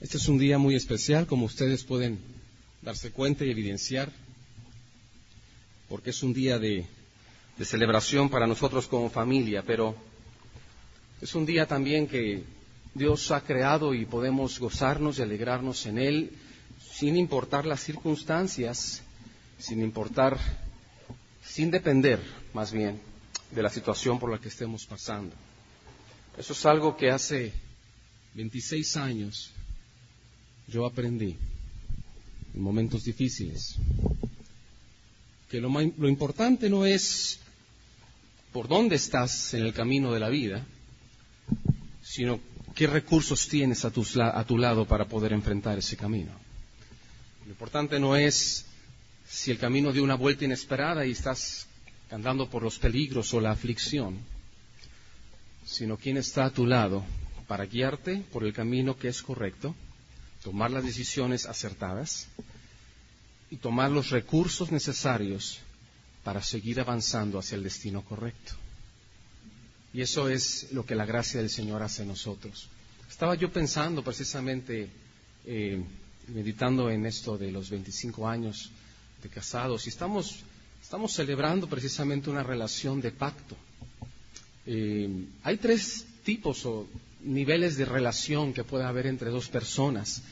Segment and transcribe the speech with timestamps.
[0.00, 2.18] Este es un día muy especial, como ustedes pueden
[2.80, 4.10] darse cuenta y evidenciar,
[5.90, 6.86] porque es un día de,
[7.62, 9.94] celebración para nosotros como familia, pero
[11.20, 12.42] es un día también que
[12.94, 16.30] Dios ha creado y podemos gozarnos y alegrarnos en Él
[16.90, 19.02] sin importar las circunstancias,
[19.58, 20.38] sin importar,
[21.44, 22.18] sin depender
[22.54, 22.98] más bien
[23.50, 25.36] de la situación por la que estemos pasando.
[26.38, 27.52] Eso es algo que hace
[28.34, 29.52] 26 años
[30.70, 31.36] yo aprendí
[32.54, 33.76] en momentos difíciles.
[35.50, 37.40] Que lo, importante no es
[38.52, 40.64] por dónde estás en el camino de la vida,
[42.02, 42.40] sino
[42.74, 46.32] qué recursos tienes a tu, a tu lado para poder enfrentar ese camino.
[47.44, 48.64] Lo importante no es
[49.28, 51.66] si el camino dio una vuelta inesperada y estás
[52.10, 54.18] andando por los peligros o la aflicción,
[55.64, 57.04] sino quién está a tu lado
[57.48, 59.74] para guiarte por el camino que es correcto,
[60.42, 62.26] tomar las decisiones acertadas
[63.50, 65.58] y tomar los recursos necesarios
[66.24, 68.54] para seguir avanzando hacia el destino correcto.
[69.92, 72.68] Y eso es lo que la gracia del Señor hace en nosotros.
[73.08, 74.88] Estaba yo pensando precisamente,
[75.44, 75.82] eh,
[76.28, 78.70] meditando en esto de los 25 años
[79.22, 80.36] de casados, y estamos,
[80.80, 83.56] estamos celebrando precisamente una relación de pacto.
[84.64, 86.86] Eh, hay tres tipos o
[87.22, 90.22] niveles de relación que puede haber entre dos personas.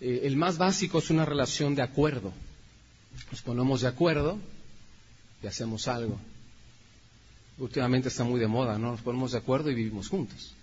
[0.00, 2.32] Eh, el más básico es una relación de acuerdo.
[3.30, 4.38] Nos ponemos de acuerdo
[5.42, 6.18] y hacemos algo.
[7.58, 8.92] Últimamente está muy de moda, ¿no?
[8.92, 10.54] Nos ponemos de acuerdo y vivimos juntos.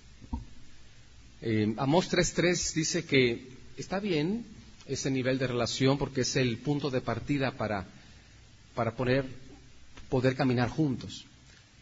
[1.42, 3.48] Eh, Amos 3.3 dice que
[3.78, 4.46] está bien
[4.88, 7.86] ese nivel de relación porque es el punto de partida para,
[8.76, 9.26] para poner,
[10.10, 11.26] poder caminar juntos.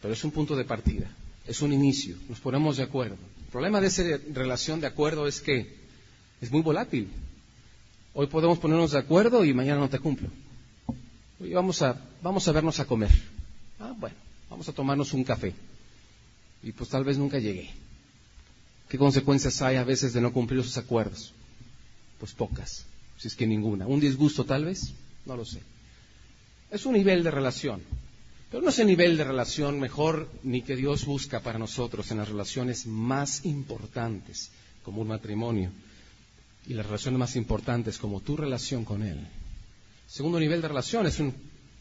[0.00, 1.10] Pero es un punto de partida,
[1.46, 3.18] es un inicio, nos ponemos de acuerdo.
[3.50, 5.74] El problema de esa relación de acuerdo es que
[6.40, 7.08] es muy volátil.
[8.14, 10.28] Hoy podemos ponernos de acuerdo y mañana no te cumplo.
[11.40, 13.10] Hoy vamos a, vamos a vernos a comer.
[13.80, 14.14] Ah, bueno,
[14.48, 15.52] vamos a tomarnos un café.
[16.62, 17.70] Y pues tal vez nunca llegué.
[18.88, 21.34] ¿Qué consecuencias hay a veces de no cumplir esos acuerdos?
[22.20, 22.86] Pues pocas,
[23.18, 23.84] si es que ninguna.
[23.84, 24.92] ¿Un disgusto tal vez?
[25.26, 25.60] No lo sé.
[26.70, 27.82] Es un nivel de relación.
[28.50, 32.18] Pero no es el nivel de relación mejor ni que Dios busca para nosotros en
[32.18, 34.50] las relaciones más importantes,
[34.82, 35.70] como un matrimonio,
[36.66, 39.24] y las relaciones más importantes, como tu relación con Él.
[40.08, 41.32] Segundo nivel de relación es, un,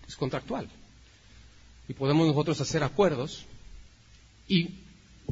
[0.07, 0.69] es contractual.
[1.87, 3.45] Y podemos nosotros hacer acuerdos
[4.47, 4.69] y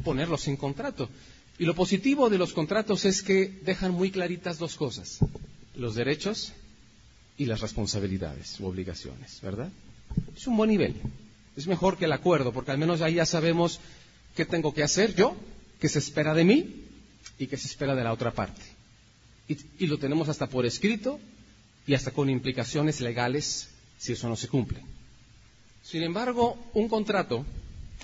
[0.02, 1.08] ponerlos en contrato.
[1.56, 5.20] Y lo positivo de los contratos es que dejan muy claritas dos cosas,
[5.76, 6.52] los derechos
[7.36, 9.70] y las responsabilidades u obligaciones, ¿verdad?
[10.36, 10.96] Es un buen nivel.
[11.58, 13.80] Es mejor que el acuerdo, porque al menos ahí ya sabemos
[14.36, 15.36] qué tengo que hacer yo,
[15.80, 16.84] qué se espera de mí
[17.36, 18.62] y qué se espera de la otra parte.
[19.48, 21.18] Y, lo tenemos hasta por escrito
[21.84, 24.84] y hasta con implicaciones legales si eso no se cumple.
[25.82, 27.44] Sin embargo, un contrato,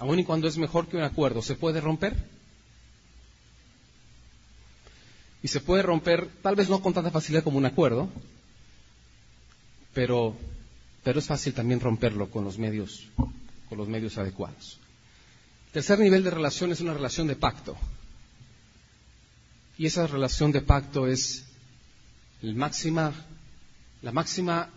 [0.01, 2.17] aun y cuando es mejor que un acuerdo, ¿se puede romper?
[5.45, 8.09] y se puede romper, tal vez no con tanta facilidad como un acuerdo,
[9.93, 10.35] pero,
[11.05, 13.07] pero es fácil también romperlo con los medios,
[13.69, 14.79] con los medios adecuados.
[15.73, 17.77] Tercer nivel de relación es una relación de pacto.
[19.77, 21.45] Y esa relación de pacto es
[22.43, 23.13] el máxima,
[24.03, 24.71] la máxima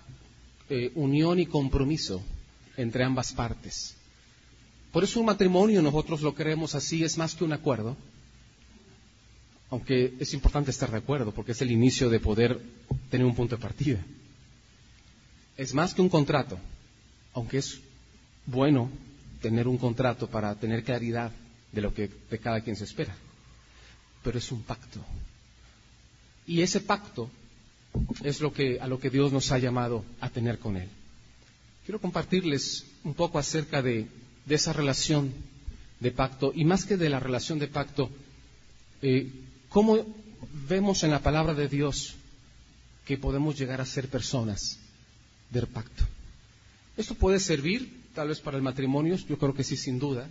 [0.70, 2.24] eh, unión y compromiso
[2.78, 3.96] entre ambas partes.
[4.92, 7.96] Por eso un matrimonio, nosotros lo creemos así, es más que un acuerdo,
[9.70, 12.60] aunque es importante estar de acuerdo porque es el inicio de poder
[13.10, 14.00] tener un punto de partida.
[15.58, 16.58] Es más que un contrato,
[17.34, 17.82] aunque es
[18.48, 18.90] bueno
[19.42, 21.32] tener un contrato para tener claridad
[21.72, 23.16] de lo que de cada quien se espera,
[24.24, 25.00] pero es un pacto.
[26.48, 27.30] Y ese pacto
[28.24, 30.90] es lo que a lo que Dios nos ha llamado a tener con él.
[31.86, 34.08] Quiero compartirles un poco acerca de,
[34.50, 35.32] esa relación
[36.00, 38.10] de pacto y más que de la relación de pacto,
[39.02, 39.30] eh,
[39.70, 40.06] ¿Cómo
[40.68, 42.16] vemos en la palabra de Dios
[43.06, 44.80] que podemos llegar a ser personas
[45.50, 46.04] del pacto?
[46.96, 50.28] Esto puede servir tal vez para el matrimonio, yo creo que sí, sin duda,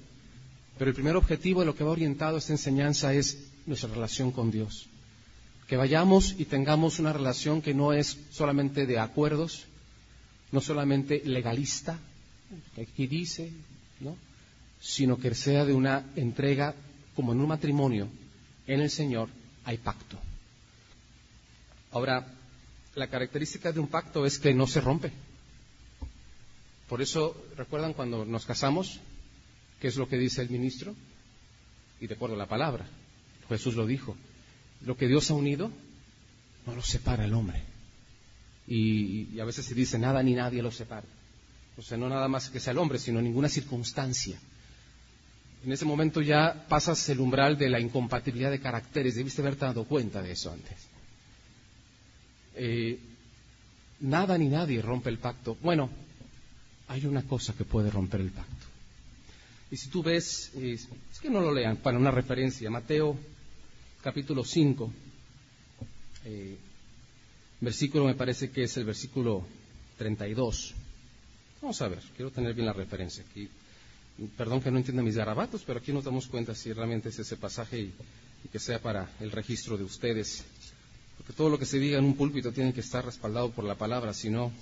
[0.77, 4.51] pero el primer objetivo de lo que va orientado esta enseñanza es nuestra relación con
[4.51, 4.89] Dios.
[5.69, 9.67] Que vayamos y tengamos una relación que no es solamente de acuerdos,
[10.51, 11.97] no solamente legalista,
[12.75, 13.53] que aquí dice,
[14.01, 14.17] ¿no?
[14.81, 16.75] sino que sea de una entrega
[17.15, 18.09] como en un matrimonio,
[18.67, 19.29] en el Señor
[19.65, 20.19] hay pacto.
[21.93, 22.27] Ahora,
[22.97, 25.13] la característica de un pacto es que no se rompe.
[26.89, 29.01] Por eso, ¿recuerdan cuando nos casamos?
[29.81, 30.95] ¿Qué es lo que dice el ministro?
[32.01, 32.87] Y de acuerdo a la palabra,
[33.49, 34.17] Jesús lo dijo.
[34.85, 35.71] Lo que Dios ha unido,
[36.67, 37.63] no lo separa el hombre.
[38.69, 41.07] Y, a veces se dice nada ni nadie lo separa.
[41.77, 44.39] O sea, no nada más que sea el hombre, sino ninguna circunstancia.
[45.65, 49.17] En ese momento ya pasas el umbral de la incompatibilidad de caracteres.
[49.17, 50.77] Debiste haberte dado cuenta de eso antes.
[52.55, 52.99] Eh,
[54.01, 55.57] nada ni nadie rompe el pacto.
[55.61, 55.91] Bueno,
[56.89, 58.67] hay una cosa que puede romper el pacto.
[59.71, 60.89] Y si tú ves, es
[61.21, 63.17] que no lo lean, para una referencia, Mateo
[64.03, 64.93] capítulo 5,
[66.27, 66.57] eh,
[67.61, 69.45] versículo me parece que es el versículo
[69.99, 70.75] 32.
[71.61, 73.25] Vamos a ver, quiero tener bien la referencia.
[73.29, 73.49] Aquí,
[74.37, 77.37] perdón que no entienda mis garabatos, pero aquí nos damos cuenta si realmente es ese
[77.37, 77.93] pasaje y,
[78.53, 80.45] que sea para el registro de ustedes.
[81.17, 83.75] Porque todo lo que se diga en un púlpito tiene que estar respaldado por la
[83.75, 84.53] palabra, si no,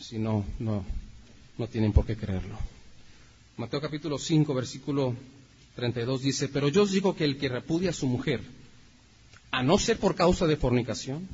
[0.00, 0.84] si no, no,
[1.58, 2.58] no tienen por qué creerlo.
[3.56, 5.14] Mateo capítulo 5, versículo
[5.76, 8.40] 32 dice, pero yo os digo que el que repudia a su mujer,
[9.50, 11.28] a no ser por causa de fornicación,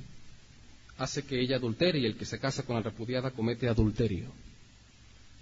[0.98, 4.26] hace que ella adultere y el que se casa con la repudiada comete adulterio.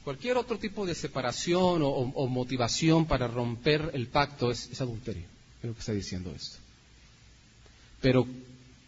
[0.05, 5.25] Cualquier otro tipo de separación o, motivación para romper el pacto es, es adulterio,
[5.62, 6.59] es lo que está diciendo esto.
[8.03, 8.27] Pero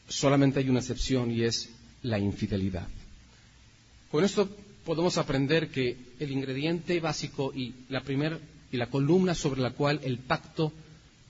[0.09, 1.71] solamente hay una excepción y es
[2.03, 2.87] la infidelidad.
[4.17, 4.49] Con esto
[4.87, 8.39] podemos aprender que el ingrediente básico y la primera
[8.73, 10.73] y la columna sobre la cual el pacto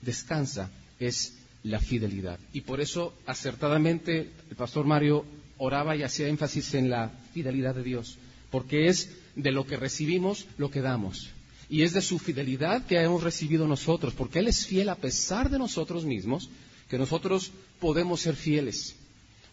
[0.01, 2.39] descansa es la fidelidad.
[2.53, 5.25] Y por eso, acertadamente, el pastor Mario
[5.57, 8.19] oraba y hacía énfasis en la fidelidad de Dios,
[8.51, 11.31] porque es de lo que recibimos lo que damos.
[11.69, 15.49] Y es de su fidelidad que hemos recibido nosotros, porque Él es fiel a pesar
[15.49, 16.49] de nosotros mismos,
[16.87, 17.51] que nosotros
[17.81, 18.95] podemos ser fieles.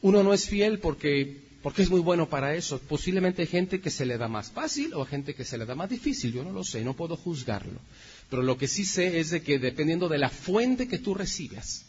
[0.03, 2.79] Uno no es fiel porque, porque es muy bueno para eso.
[2.79, 5.75] Posiblemente hay gente que se le da más fácil o gente que se le da
[5.75, 6.31] más difícil.
[6.31, 7.81] Yo no lo sé, no puedo juzgarlo.
[8.29, 11.87] Pero lo que sí sé es de que dependiendo de la fuente que tú recibas,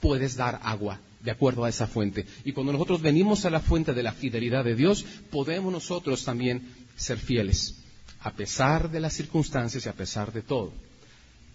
[0.00, 2.26] puedes dar agua de acuerdo a esa fuente.
[2.44, 6.68] Y cuando nosotros venimos a la fuente de la fidelidad de Dios, podemos nosotros también
[6.94, 7.74] ser fieles,
[8.20, 10.72] a pesar de las circunstancias y a pesar de todo.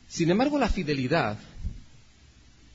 [0.10, 1.40] Sin embargo, la fidelidad,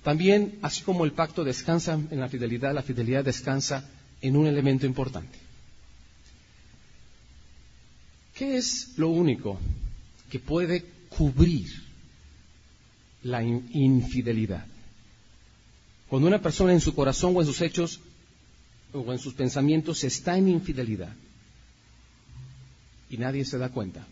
[0.02, 3.86] también, así como el pacto descansa en la fidelidad, la fidelidad descansa
[4.20, 5.38] en un elemento importante.
[8.34, 9.58] ¿Qué es lo único
[10.30, 11.66] que puede cubrir
[13.22, 14.64] la infidelidad?
[16.08, 18.00] Cuando una persona en su corazón o en sus hechos
[18.92, 21.14] o en sus pensamientos está en infidelidad
[23.10, 24.06] y nadie se da cuenta,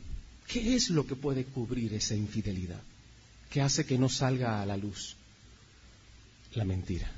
[0.46, 2.80] ¿qué es lo que puede cubrir esa infidelidad?
[3.50, 5.16] ¿Qué hace que no salga a la luz?
[6.54, 7.10] La mentira.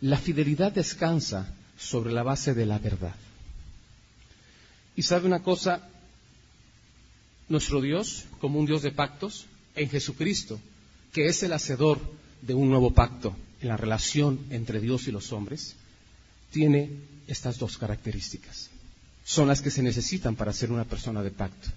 [0.00, 3.14] La fidelidad descansa sobre la base de la verdad.
[4.96, 5.88] Y sabe una cosa,
[7.48, 10.60] nuestro Dios, como un Dios de pactos, en Jesucristo,
[11.12, 12.00] que es el hacedor
[12.42, 15.76] de un nuevo pacto en la relación entre Dios y los hombres,
[16.50, 16.90] tiene
[17.26, 18.70] estas dos características.
[19.24, 21.68] Son las que se necesitan para ser una persona de pacto.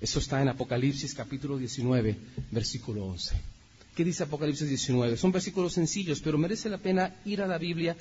[0.00, 2.16] Eso está en Apocalipsis capítulo 19,
[2.50, 3.53] versículo 11.
[3.94, 5.16] ¿Qué dice Apocalipsis 19?
[5.16, 7.96] Son versículos sencillos, pero merece la pena ir a la Biblia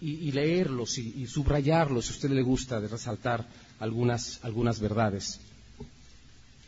[0.00, 3.46] y, leerlos y, subrayarlos si a usted le gusta de resaltar
[3.78, 5.40] algunas, algunas verdades.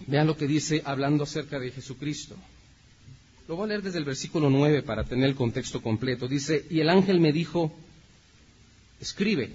[0.06, 2.36] Vean lo que dice hablando acerca de Jesucristo.
[3.48, 6.28] Lo voy a leer desde el versículo 9 para tener el contexto completo.
[6.28, 7.72] Dice, y el ángel me dijo,
[9.00, 9.50] escribe,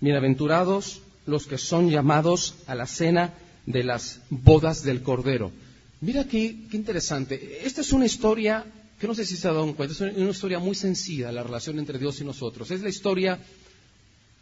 [0.00, 3.34] bienaventurados los que son llamados a la cena
[3.64, 5.50] de las bodas del Cordero.
[6.00, 7.66] Mira qué, qué interesante.
[7.66, 8.64] Esta es una historia
[8.98, 11.78] que no sé si se ha dado cuenta, es una historia muy sencilla, la relación
[11.78, 12.70] entre Dios y nosotros.
[12.70, 13.38] Es la historia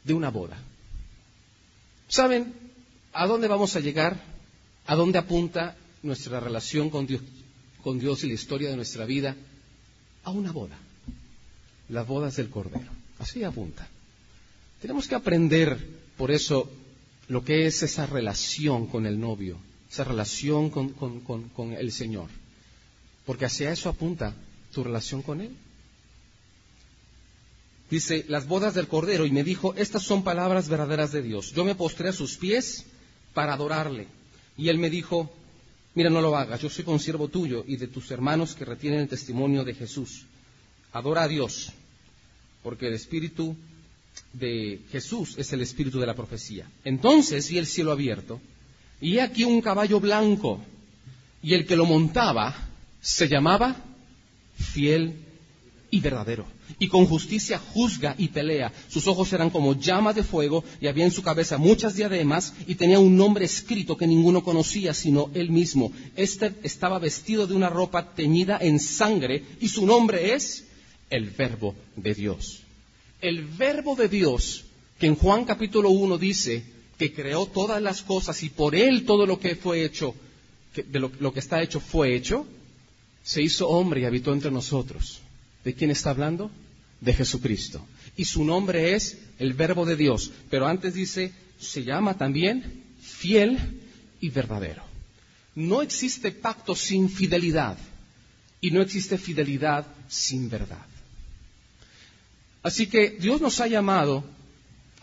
[0.04, 0.58] de una boda.
[2.08, 2.54] ¿Saben
[3.12, 4.20] a dónde vamos a llegar?
[4.86, 7.22] ¿A dónde apunta nuestra relación con Dios?
[7.84, 9.36] con Dios y la historia de nuestra vida
[10.24, 10.78] a una boda.
[11.90, 12.90] Las bodas del Cordero.
[13.18, 13.86] Así apunta.
[14.80, 15.78] Tenemos que aprender,
[16.16, 16.70] por eso,
[17.28, 19.58] lo que es esa relación con el novio,
[19.94, 22.28] esa relación con, con el Señor.
[23.24, 24.34] Porque hacia eso apunta
[24.72, 25.56] tu relación con Él.
[27.90, 31.52] Dice, las bodas del Cordero, y me dijo, estas son palabras verdaderas de Dios.
[31.52, 32.86] Yo me postré a sus pies
[33.34, 34.08] para adorarle.
[34.56, 35.30] Y él me dijo,
[35.94, 39.08] Mira, no lo hagas, yo soy consiervo tuyo y de tus hermanos que retienen el
[39.08, 40.24] testimonio de Jesús.
[40.92, 41.72] Adora a Dios,
[42.64, 43.56] porque el espíritu
[44.32, 46.68] de Jesús es el espíritu de la profecía.
[46.84, 48.40] Entonces vi el cielo abierto,
[49.00, 50.60] y aquí un caballo blanco,
[51.42, 52.54] y el que lo montaba
[53.00, 53.76] se llamaba
[54.56, 55.14] fiel
[55.90, 56.46] y verdadero.
[56.78, 58.72] Y con justicia juzga y pelea.
[58.88, 62.74] Sus ojos eran como llamas de fuego y había en su cabeza muchas diademas y
[62.74, 65.92] tenía un nombre escrito que ninguno conocía sino él mismo.
[66.16, 70.64] Este estaba vestido de una ropa teñida en sangre y su nombre es
[71.10, 72.62] el Verbo de Dios.
[73.20, 74.64] El Verbo de Dios,
[74.98, 76.64] que en Juan capítulo 1 dice
[76.98, 80.14] que creó todas las cosas y por él todo lo que fue hecho,
[80.74, 82.46] de lo, que está hecho fue hecho,
[83.22, 85.20] se hizo hombre y habitó entre nosotros.
[85.64, 86.50] ¿De quién está hablando?
[87.00, 87.84] De Jesucristo.
[88.16, 90.30] Y su nombre es el Verbo de Dios.
[90.50, 93.80] Pero antes dice, se llama también fiel
[94.20, 94.82] y verdadero.
[95.54, 97.78] No existe pacto sin fidelidad
[98.60, 100.86] y no existe fidelidad sin verdad.
[102.62, 104.24] Así que Dios nos ha llamado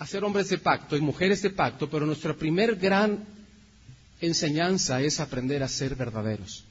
[0.02, 3.24] a ser hombres de pacto y mujeres de pacto, pero nuestra primer gran
[4.20, 6.64] enseñanza es aprender a ser verdaderos.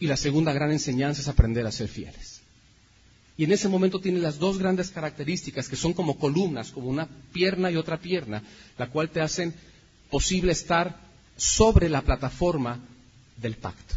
[0.00, 2.40] Y la segunda gran enseñanza es aprender a ser fieles.
[3.36, 7.06] Y en ese momento tiene las dos grandes características que son como columnas, como una
[7.32, 8.42] pierna y otra pierna,
[8.76, 9.54] la cual te hacen
[10.10, 10.98] posible estar
[11.36, 12.80] sobre la plataforma
[13.36, 13.94] del pacto.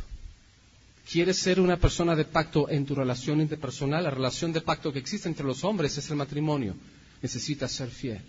[1.12, 4.04] ¿Quieres ser una persona de pacto en tu relación interpersonal?
[4.04, 6.76] La relación de pacto que existe entre los hombres es el matrimonio.
[7.24, 8.22] Necesitas ser fiel.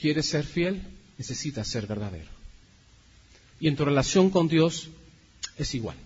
[0.00, 0.82] ¿Quieres ser fiel?
[1.18, 2.30] Necesitas ser verdadero.
[3.60, 4.88] Y en tu relación con Dios
[5.58, 5.96] es igual.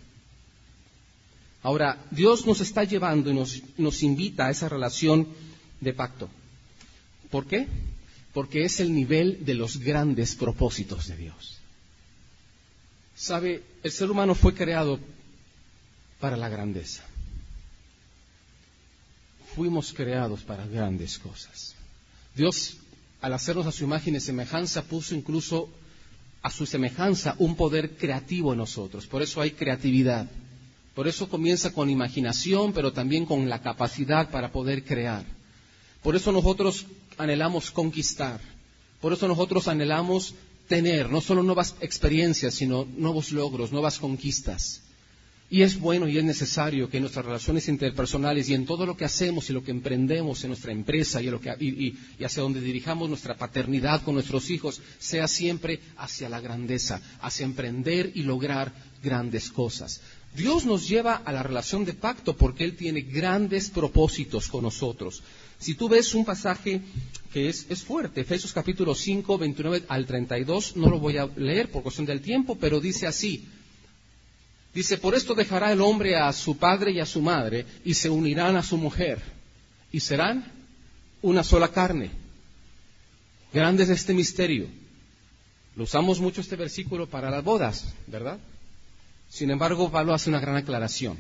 [1.62, 5.28] Ahora, Dios nos está llevando y nos, invita a esa relación
[5.81, 6.28] de pacto.
[7.31, 7.69] ¿Por qué?
[8.33, 11.59] Porque es el nivel de los grandes propósitos de Dios.
[13.14, 14.99] Sabe, el ser humano fue creado
[16.19, 17.04] para la grandeza.
[19.54, 21.75] Fuimos creados para grandes cosas.
[22.35, 22.76] Dios,
[23.21, 25.68] al hacernos a su imagen y semejanza, puso incluso
[26.42, 29.06] a su semejanza un poder creativo en nosotros.
[29.06, 30.28] Por eso hay creatividad.
[30.94, 35.25] Por eso comienza con imaginación, pero también con la capacidad para poder crear.
[36.02, 38.40] Por eso nosotros anhelamos conquistar.
[39.00, 40.35] Por eso nosotros anhelamos
[40.68, 44.82] tener no solo nuevas experiencias, sino nuevos logros, nuevas conquistas.
[45.52, 48.97] Y es bueno y es necesario que en nuestras relaciones interpersonales y en todo lo
[48.97, 53.37] que hacemos y lo que emprendemos en nuestra empresa y, y, hacia donde dirijamos nuestra
[53.37, 60.00] paternidad con nuestros hijos sea siempre hacia la grandeza, hacia emprender y lograr grandes cosas.
[60.35, 65.23] Dios nos lleva a la relación de pacto porque Él tiene grandes propósitos con nosotros.
[65.59, 66.80] Si tú ves un pasaje
[67.30, 71.82] que es, fuerte, Efesios capítulo 5, 29 al 32, no lo voy a leer por
[71.82, 73.47] cuestión del tiempo, pero dice así.
[74.75, 78.09] Dice, por esto dejará el hombre a su padre y a su madre y se
[78.09, 79.21] unirán a su mujer
[79.93, 80.50] y serán
[81.21, 82.11] una sola carne.
[83.52, 84.69] Grande es este misterio.
[85.76, 88.38] Lo usamos mucho este versículo para las bodas, ¿verdad?
[89.29, 91.19] Sin embargo, Pablo hace una gran aclaración.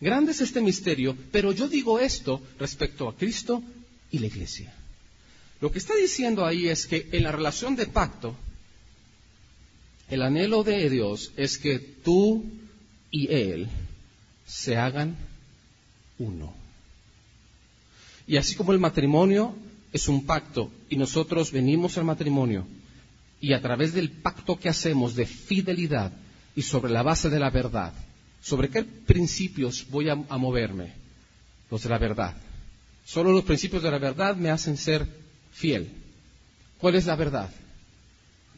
[0.00, 3.62] Grande es este misterio, pero yo digo esto respecto a Cristo
[4.10, 4.72] y la Iglesia.
[5.60, 8.36] Lo que está diciendo ahí es que en la relación de pacto,
[10.08, 12.44] el anhelo de Dios es que tú
[13.10, 13.68] y Él
[14.46, 15.16] se hagan
[16.18, 16.52] uno.
[18.26, 19.54] Y así como el matrimonio
[19.92, 22.66] es un pacto y nosotros venimos al matrimonio
[23.40, 26.12] y a través del pacto que hacemos de fidelidad,
[26.56, 27.92] y sobre la base de la verdad.
[28.42, 30.92] ¿Sobre qué principios voy a, moverme?
[31.70, 32.36] Los de la verdad.
[33.04, 35.06] Solo los principios de la verdad me hacen ser
[35.52, 35.88] fiel.
[36.78, 37.48] ¿Cuál es la verdad?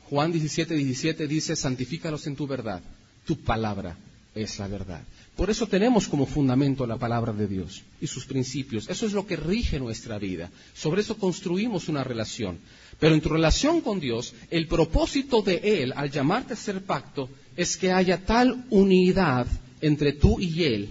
[0.09, 2.83] Juan 17, 17 dice, santifícalos en tu verdad.
[3.27, 3.99] Tu palabra
[4.35, 5.03] es la verdad.
[5.37, 8.89] Por eso tenemos como fundamento la palabra de Dios y sus principios.
[8.89, 10.51] Eso es lo que rige nuestra vida.
[10.75, 12.59] Sobre eso construimos una relación.
[12.99, 17.31] Pero en tu relación con Dios, el propósito de Él al llamarte a ser pacto
[17.57, 19.47] es que haya tal unidad
[19.81, 20.91] entre tú y Él,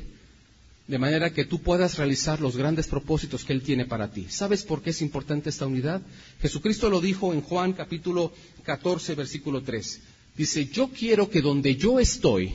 [0.87, 4.25] de manera que tú puedas realizar los grandes propósitos que Él tiene para ti.
[4.29, 6.01] ¿Sabes por qué es importante esta unidad?
[6.41, 10.01] Jesucristo lo dijo en Juan capítulo 14, versículo 3.
[10.35, 12.51] Dice, yo quiero que donde yo estoy,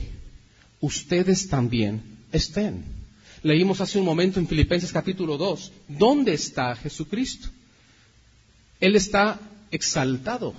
[0.85, 2.01] ustedes también
[2.31, 2.83] estén.
[3.41, 7.49] Leímos hace un momento en Filipenses capítulo 2, ¿dónde está Jesucristo?
[8.79, 9.39] Él está
[9.71, 10.53] exaltado.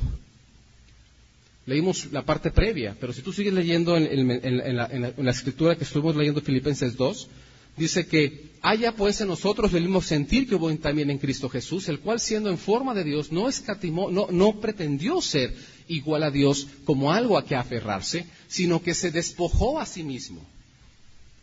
[1.64, 6.40] Leímos la parte previa, pero si tú sigues leyendo en, la, escritura que estuvimos leyendo
[6.40, 7.28] Filipenses 2,
[7.76, 11.88] dice que haya pues en nosotros el mismo sentir que hubo también en Cristo Jesús,
[11.88, 15.54] el cual siendo en forma de Dios no escatimó, no, no pretendió ser
[15.88, 20.40] igual a Dios como algo a que aferrarse, sino que se despojó a sí mismo.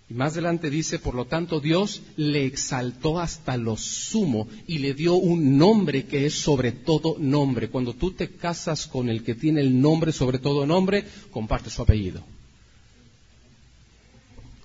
[0.10, 4.94] Y más adelante dice, por lo tanto, Dios le exaltó hasta lo sumo y le
[4.94, 7.70] dio un nombre que es sobre todo nombre.
[7.70, 11.82] Cuando tú te casas con el que tiene el nombre sobre todo nombre, comparte su
[11.82, 12.22] apellido.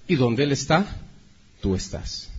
[0.09, 1.08] Y donde Él está,
[1.61, 2.31] tú estás.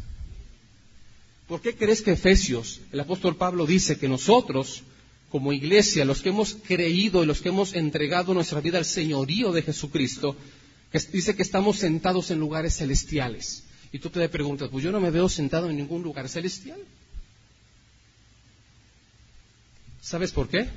[1.47, 4.83] ¿Por qué crees que Efesios, el apóstol Pablo dice que nosotros,
[5.29, 9.51] como iglesia, los que hemos creído y los que hemos entregado nuestra vida al señorío
[9.51, 10.35] de Jesucristo,
[10.91, 13.63] que dice que estamos sentados en lugares celestiales?
[13.91, 16.79] Y tú te preguntas, pues yo no me veo sentado en ningún lugar celestial.
[20.01, 20.67] ¿Sabes por qué?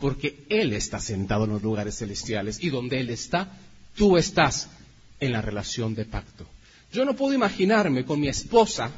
[0.00, 3.58] Porque Él está sentado en los lugares celestiales y donde Él está,
[3.94, 4.68] tú estás
[5.20, 6.46] en la relación de pacto.
[6.94, 8.92] Yo no puedo imaginarme con mi esposa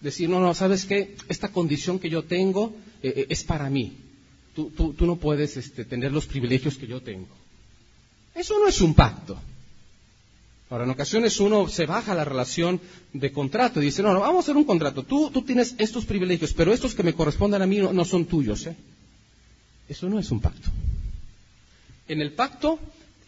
[0.00, 1.16] decir, no, no, ¿sabes qué?
[1.28, 3.96] Esta condición que yo tengo eh, eh, es para mí.
[4.54, 7.28] Tú, tú, no puedes este, tener los privilegios que yo tengo.
[8.32, 9.36] Eso no es un pacto.
[10.70, 12.80] Ahora, en ocasiones uno se baja la relación
[13.12, 15.02] de contrato y dice, no, no, vamos a hacer un contrato.
[15.02, 18.66] Tú, tú tienes estos privilegios, pero estos que me corresponden a mí no, son tuyos.
[18.66, 18.76] ¿eh?
[19.88, 20.70] Eso no es un pacto.
[22.06, 22.78] En el pacto,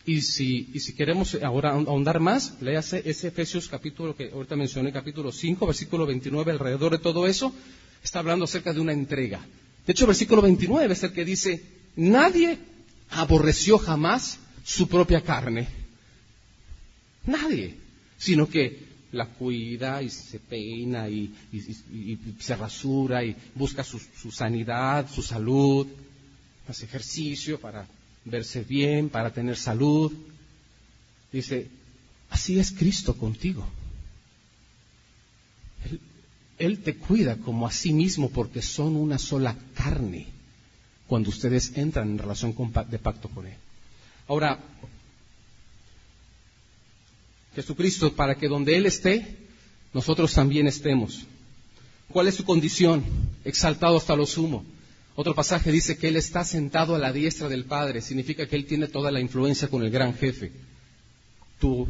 [0.06, 4.92] y si, y si queremos ahora ahondar más, léase ese Efesios capítulo que ahorita mencioné,
[4.92, 7.52] capítulo 5, versículo 29, alrededor de todo eso,
[8.02, 9.40] está hablando acerca de una entrega.
[9.86, 11.62] De hecho, versículo 29 es el que dice,
[11.96, 12.58] nadie
[13.10, 15.80] aborreció jamás su propia carne
[17.26, 17.74] Nadie.
[18.18, 21.32] Sino que la cuida y se peina y,
[22.38, 23.98] se rasura y busca su,
[24.30, 25.86] sanidad, su salud,
[26.68, 27.86] hace ejercicio para
[28.24, 30.12] verse bien, para tener salud.
[31.32, 31.68] Dice,
[32.30, 33.66] así es Cristo contigo.
[36.58, 40.26] Él, te cuida como a sí mismo porque son una sola carne
[41.06, 42.54] cuando ustedes entran en relación
[42.90, 43.56] de pacto con Él.
[44.28, 44.58] Ahora,
[47.54, 49.38] Jesucristo para que donde Él esté,
[49.92, 51.24] nosotros también estemos.
[52.10, 53.04] ¿Cuál es su condición?
[53.44, 54.64] Exaltado hasta lo sumo.
[55.16, 58.00] Otro pasaje dice que Él está sentado a la diestra del Padre.
[58.00, 60.52] Significa que Él tiene toda la influencia con el gran jefe.
[61.58, 61.86] Tú,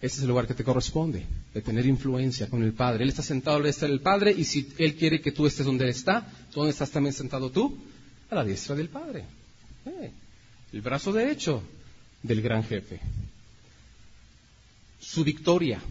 [0.00, 3.04] ese es el lugar que te corresponde, de tener influencia con el Padre.
[3.04, 5.66] Él está sentado a la diestra del Padre y si Él quiere que tú estés
[5.66, 7.76] donde Él está, ¿dónde estás también sentado tú?
[8.30, 9.24] A la diestra del Padre.
[9.86, 10.10] Eh,
[10.72, 11.62] el brazo derecho
[12.22, 13.00] del gran jefe
[15.02, 15.82] su victoria.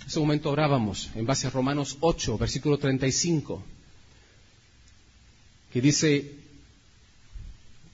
[0.00, 3.62] En ese momento orábamos en base a Romanos 8, versículo 35,
[5.76, 6.32] que dice,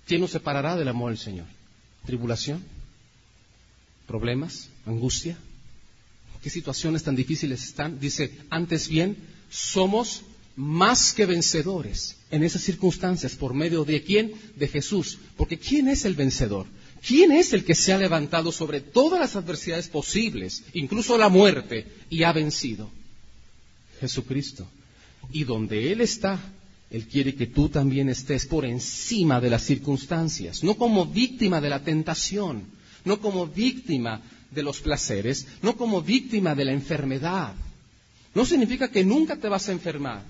[0.07, 1.47] ¿quién nos separará del amor del Señor?
[2.07, 2.63] ¿Tribulación?
[4.07, 4.69] ¿Problemas?
[4.87, 5.37] ¿Angustia?
[6.45, 7.99] ¿Qué situaciones tan difíciles están?
[7.99, 9.17] Dice, antes bien,
[9.51, 10.23] somos
[10.55, 14.33] más que vencedores en esas circunstancias por medio de quién?
[14.55, 15.19] De Jesús.
[15.37, 16.67] Porque ¿quién es el vencedor?
[17.05, 21.89] ¿Quién es el que se ha levantado sobre todas las adversidades posibles, incluso la muerte,
[22.09, 22.89] y ha vencido?
[23.99, 24.69] Jesucristo.
[25.33, 26.39] Y donde Él está,
[26.93, 31.71] Él quiere que tú también estés por encima de las circunstancias, no como víctima de
[31.71, 32.65] la tentación,
[33.07, 37.55] no como víctima de los placeres, no como víctima de la enfermedad.
[38.35, 40.23] No significa que nunca te vas a enfermar,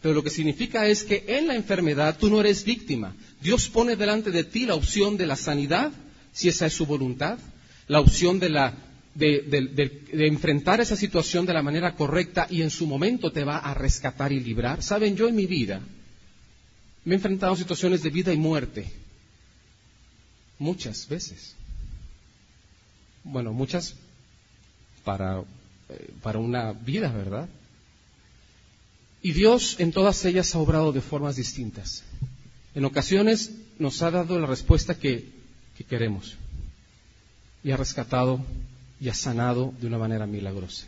[0.00, 3.14] pero lo que significa es que en la enfermedad tú no eres víctima.
[3.42, 5.92] Dios pone delante de ti la opción de la sanidad,
[6.32, 7.38] si esa es su voluntad,
[7.86, 8.74] la opción de, la,
[9.14, 13.74] de, enfrentar esa situación de la manera correcta y en su momento te va a
[13.74, 14.82] rescatar y librar.
[14.82, 15.80] Saben, yo en mi vida
[17.04, 18.90] me he enfrentado a situaciones de vida y muerte.
[20.58, 21.54] Muchas veces.
[23.24, 23.96] Bueno, muchas
[25.04, 25.40] para,
[25.88, 27.48] eh, para una vida, ¿verdad?
[29.22, 32.02] Y Dios en todas ellas ha obrado de formas distintas.
[32.74, 35.40] En ocasiones nos ha dado la respuesta que,
[35.88, 36.36] queremos.
[37.64, 38.40] Y ha rescatado
[39.02, 40.86] y ha sanado de una manera milagrosa.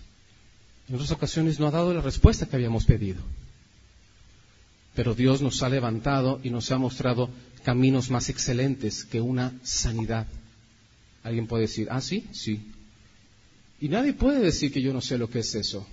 [0.89, 3.21] En otras ocasiones no ha dado la respuesta que habíamos pedido.
[4.95, 7.29] Pero Dios nos ha levantado y nos ha mostrado
[7.65, 10.29] caminos más excelentes que una sanidad.
[11.25, 12.61] Alguien puede decir, ah, sí, sí.
[13.81, 15.85] Y nadie puede decir que yo no sé lo que es eso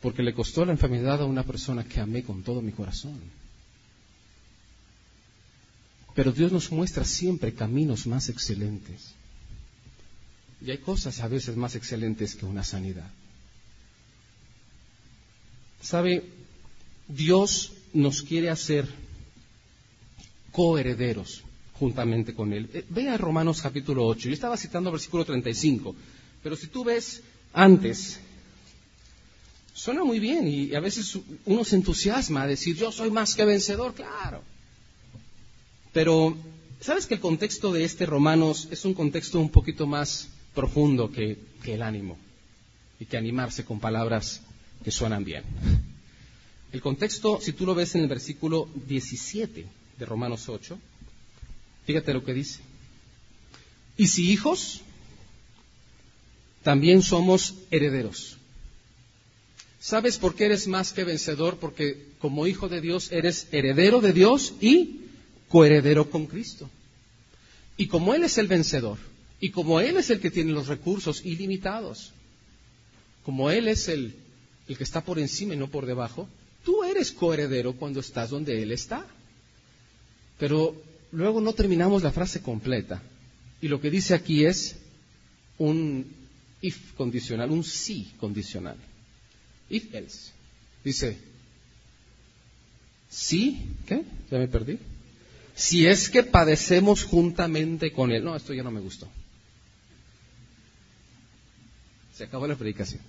[0.00, 3.18] porque le costó la enfermedad a una persona que amé con todo mi corazón.
[6.14, 9.14] Pero Dios nos muestra siempre caminos más excelentes.
[10.64, 13.10] Y hay cosas a veces más excelentes que una sanidad.
[15.82, 16.24] ¿Sabe?
[17.06, 18.88] Dios nos quiere hacer
[20.52, 21.42] coherederos
[21.74, 22.70] juntamente con Él.
[22.72, 24.28] Eh, ve a Romanos capítulo 8.
[24.28, 25.94] Yo estaba citando versículo 35.
[26.42, 27.22] Pero si tú ves
[27.52, 28.20] antes,
[29.74, 33.44] Suena muy bien y a veces uno se entusiasma a decir, yo soy más que
[33.44, 34.40] vencedor, claro.
[35.92, 36.36] Pero,
[36.80, 41.38] ¿sabes que el contexto de este Romanos es un contexto un poquito más profundo que,
[41.64, 42.18] el ánimo
[43.00, 44.42] y que animarse con palabras
[44.82, 45.44] que suenan bien?
[46.72, 49.66] El contexto, si tú lo ves en el versículo 17
[49.98, 50.78] de Romanos 8,
[51.86, 52.60] fíjate lo que dice.
[53.96, 54.80] Y si hijos,
[56.62, 58.38] también somos herederos
[59.84, 61.58] ¿Sabes por qué eres más que vencedor?
[61.58, 65.00] Porque como hijo de Dios eres heredero de Dios y
[65.50, 66.70] coheredero con Cristo.
[67.76, 68.96] Y como Él es el vencedor,
[69.40, 72.12] y como Él es el que tiene los recursos ilimitados,
[73.24, 74.14] como Él es el,
[74.68, 76.28] el que está por encima y no por debajo,
[76.64, 79.06] tú eres coheredero cuando estás donde Él está.
[80.38, 80.74] Pero
[81.12, 83.02] luego no terminamos la frase completa.
[83.60, 84.76] Y lo que dice aquí es
[85.58, 86.06] un
[86.60, 88.76] if condicional, un sí condicional.
[89.70, 90.32] If else.
[90.84, 91.16] Dice,
[93.08, 94.02] sí, ¿qué?
[94.30, 94.78] Ya me perdí.
[95.54, 98.24] Si es que padecemos juntamente con Él.
[98.24, 99.08] No, esto ya no me gustó.
[102.14, 103.00] Se acabó la predicación.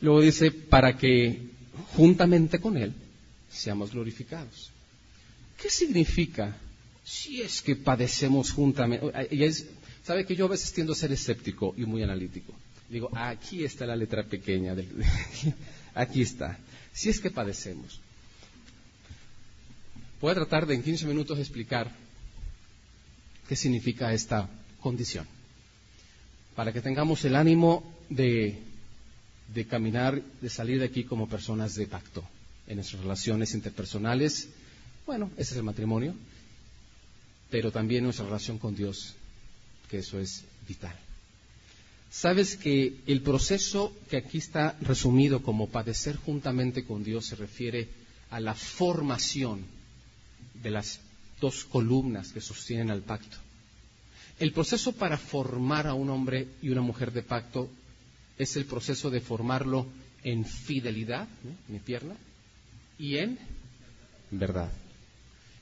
[0.00, 1.40] Luego dice, para que
[1.96, 2.92] juntamente con Él
[3.50, 4.70] seamos glorificados.
[5.60, 6.56] ¿Qué significa
[7.04, 9.10] si es que padecemos juntamente?
[10.04, 12.52] Sabe que yo a veces tiendo a ser escéptico y muy analítico.
[12.88, 14.76] Digo, aquí está la letra pequeña.
[15.94, 16.58] aquí está.
[16.92, 18.00] Si es que padecemos.
[20.20, 21.90] Voy a tratar de en 15 minutos explicar
[23.48, 24.48] qué significa esta
[24.80, 25.26] condición.
[26.54, 28.58] Para que tengamos el ánimo de,
[29.68, 32.24] caminar, de salir de aquí como personas de pacto
[32.66, 34.48] en nuestras relaciones interpersonales.
[35.06, 36.14] Bueno, ese es el matrimonio,
[37.50, 39.14] pero también nuestra relación con Dios,
[39.90, 40.96] que eso es vital.
[42.10, 47.88] Sabes que el proceso que aquí está resumido como padecer juntamente con Dios se refiere
[48.30, 49.64] a la formación
[50.62, 51.00] de las
[51.40, 53.36] dos columnas que sostienen al pacto.
[54.38, 57.70] El proceso para formar a un hombre y una mujer de pacto
[58.36, 59.86] es el proceso de formarlo
[60.24, 61.28] en fidelidad,
[61.68, 62.16] mi pierna,
[62.98, 63.38] y en
[64.30, 64.72] verdad.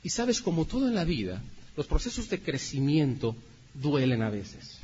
[0.03, 1.43] Y sabes, como todo en la vida,
[1.77, 3.37] los procesos de crecimiento
[3.75, 4.79] duelen a veces.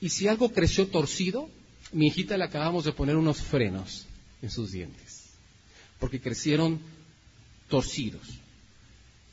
[0.00, 1.50] Y si algo creció torcido,
[1.92, 4.06] mi hijita le acabamos de poner unos frenos
[4.40, 5.30] en sus dientes,
[5.98, 6.80] porque crecieron
[7.68, 8.26] torcidos.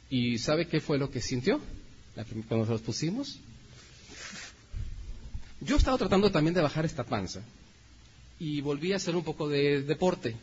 [0.10, 1.62] ¿Y sabe qué fue lo que sintió
[2.48, 3.40] cuando los pusimos?
[5.66, 7.42] Yo estaba tratando también de bajar esta panza
[8.40, 10.36] y volví a hacer un poco de deporte.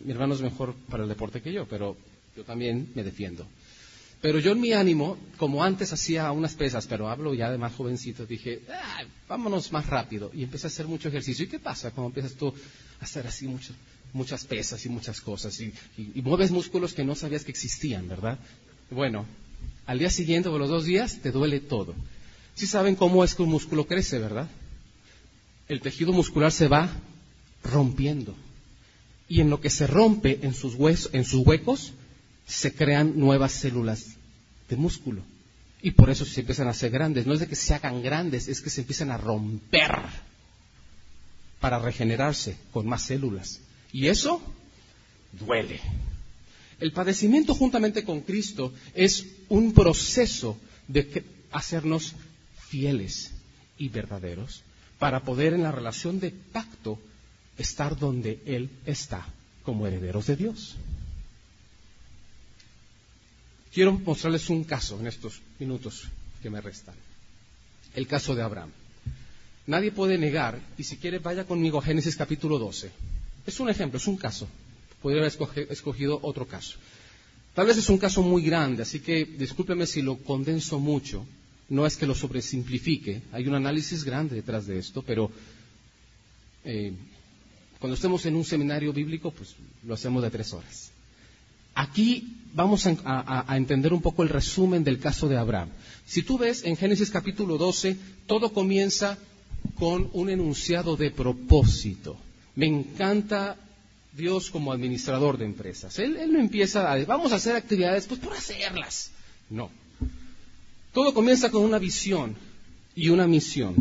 [0.00, 1.96] Mi hermano es mejor para el deporte que yo, pero
[2.36, 3.46] yo también me defiendo.
[4.20, 7.74] Pero yo en mi ánimo, como antes hacía unas pesas, pero hablo ya de más
[7.74, 8.62] jovencito, dije,
[9.28, 10.30] vámonos más rápido.
[10.32, 11.44] Y empecé a hacer mucho ejercicio.
[11.44, 12.54] ¿Y qué pasa cuando empiezas tú
[13.00, 13.48] a hacer así
[14.12, 15.60] muchas pesas y muchas cosas?
[15.60, 18.38] Y, y, mueves músculos que no sabías que existían, ¿verdad?
[18.90, 19.26] Bueno,
[19.84, 21.94] al día siguiente o los dos días te duele todo.
[22.54, 24.48] Si saben cómo es que un músculo crece, ¿verdad?
[25.68, 26.88] El tejido muscular se va
[27.64, 28.34] rompiendo.
[29.28, 31.92] Y en lo que se rompe en sus, huesos, en sus huecos,
[32.46, 34.16] se crean nuevas células
[34.68, 35.22] de músculo.
[35.82, 37.26] Y por eso se empiezan a hacer grandes.
[37.26, 39.98] No es de que se hagan grandes, es que se empiezan a romper
[41.60, 43.60] para regenerarse con más células.
[43.92, 44.40] Y eso
[45.32, 45.80] duele.
[46.80, 52.14] El padecimiento juntamente con Cristo es un proceso de hacernos
[52.74, 53.30] fieles
[53.78, 54.62] y verdaderos
[54.98, 56.98] para poder en la relación de pacto
[57.56, 59.24] estar donde Él está
[59.62, 60.74] como herederos de Dios.
[63.72, 66.08] Quiero mostrarles un caso en estos minutos
[66.42, 66.96] que me restan.
[67.94, 68.72] El caso de Abraham.
[69.68, 72.90] Nadie puede negar, y si quiere vaya conmigo a Génesis capítulo 12.
[73.46, 74.48] Es un ejemplo, es un caso.
[75.00, 75.32] Podría haber
[75.70, 76.76] escogido otro caso.
[77.54, 81.24] Tal vez es un caso muy grande, así que discúlpeme si lo condenso mucho.
[81.68, 85.30] No es que lo sobresimplifique, hay un análisis grande detrás de esto, pero
[86.64, 86.92] eh,
[87.78, 89.54] cuando estemos en un seminario bíblico, pues
[89.86, 90.90] lo hacemos de tres horas.
[91.74, 95.70] Aquí vamos a, entender un poco el resumen del caso de Abraham.
[96.06, 97.96] Si tú ves en Génesis capítulo 12,
[98.26, 99.18] todo comienza
[99.74, 102.16] con un enunciado de propósito.
[102.54, 103.56] Me encanta
[104.16, 105.98] Dios como administrador de empresas.
[105.98, 109.10] Él, no empieza a, vamos a hacer actividades pues por hacerlas.
[109.50, 109.70] No.
[110.94, 112.36] Todo comienza con una visión
[112.94, 113.74] y una misión.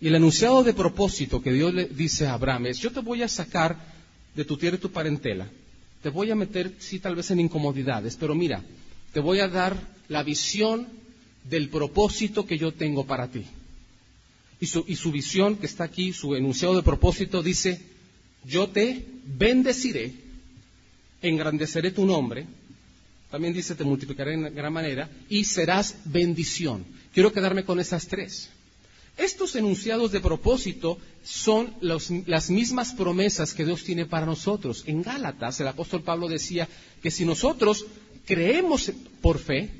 [0.00, 3.22] Y el enunciado de propósito que Dios le dice a Abraham es, yo te voy
[3.22, 3.76] a sacar
[4.34, 5.46] de tu tierra y tu parentela.
[6.02, 8.64] Te voy a meter, sí, tal vez en incomodidades, pero mira,
[9.12, 9.76] te voy a dar
[10.08, 10.88] la visión
[11.44, 13.44] del propósito que yo tengo para ti.
[14.58, 17.78] Y su, y su visión que está aquí, su enunciado de propósito dice,
[18.46, 20.14] yo te bendeciré,
[21.20, 22.46] engrandeceré tu nombre,
[23.30, 26.84] también dice te multiplicaré en gran manera, y serás bendición.
[27.12, 28.50] Quiero quedarme con esas tres.
[29.16, 34.84] Estos enunciados de propósito son las mismas promesas que Dios tiene para nosotros.
[34.86, 36.68] En Gálatas el apóstol Pablo decía
[37.02, 37.86] que si nosotros
[38.26, 39.70] creemos por fe,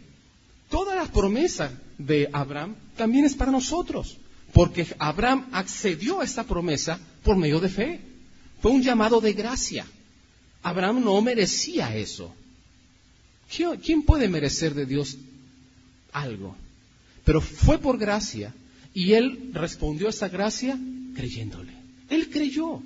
[0.71, 4.17] toda la promesa de Abraham también es para nosotros.
[4.55, 8.01] Porque Abraham accedió a esta promesa por medio de fe.
[8.63, 9.85] Fue un llamado de gracia.
[10.63, 12.35] Abraham no merecía eso.
[13.49, 15.17] ¿Quién puede merecer de Dios
[16.13, 16.57] algo?
[17.25, 18.55] Pero fue por gracia
[18.95, 20.79] y él respondió a esa gracia
[21.15, 21.73] creyéndole.
[22.09, 22.83] Él creyó.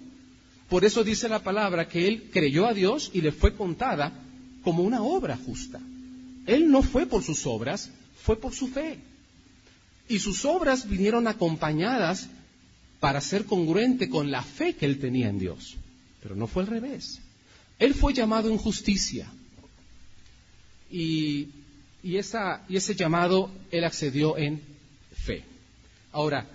[0.68, 4.12] Por eso dice la palabra que él creyó a Dios y le fue contada
[4.62, 5.81] como una obra justa.
[6.46, 7.90] Él no fue por sus obras,
[8.23, 8.99] fue por su fe.
[10.09, 12.29] Y sus obras vinieron acompañadas
[12.99, 15.77] para ser congruente con la fe que él tenía en Dios.
[16.23, 17.20] Pero no fue al revés.
[17.79, 19.31] Él fue llamado en justicia.
[20.90, 21.48] Y,
[22.03, 24.61] esa, y ese llamado él accedió en
[25.12, 25.44] fe.
[26.12, 26.46] Ahora,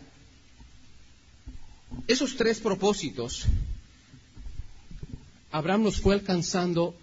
[2.07, 3.45] esos tres propósitos,
[5.51, 6.95] Abraham los fue alcanzando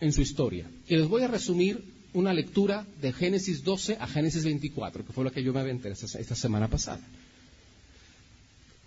[0.00, 0.68] en su historia.
[0.88, 5.24] Y les voy a resumir una lectura de Génesis 12 a Génesis 24, que fue
[5.24, 7.00] lo que yo me aventé esta semana pasada.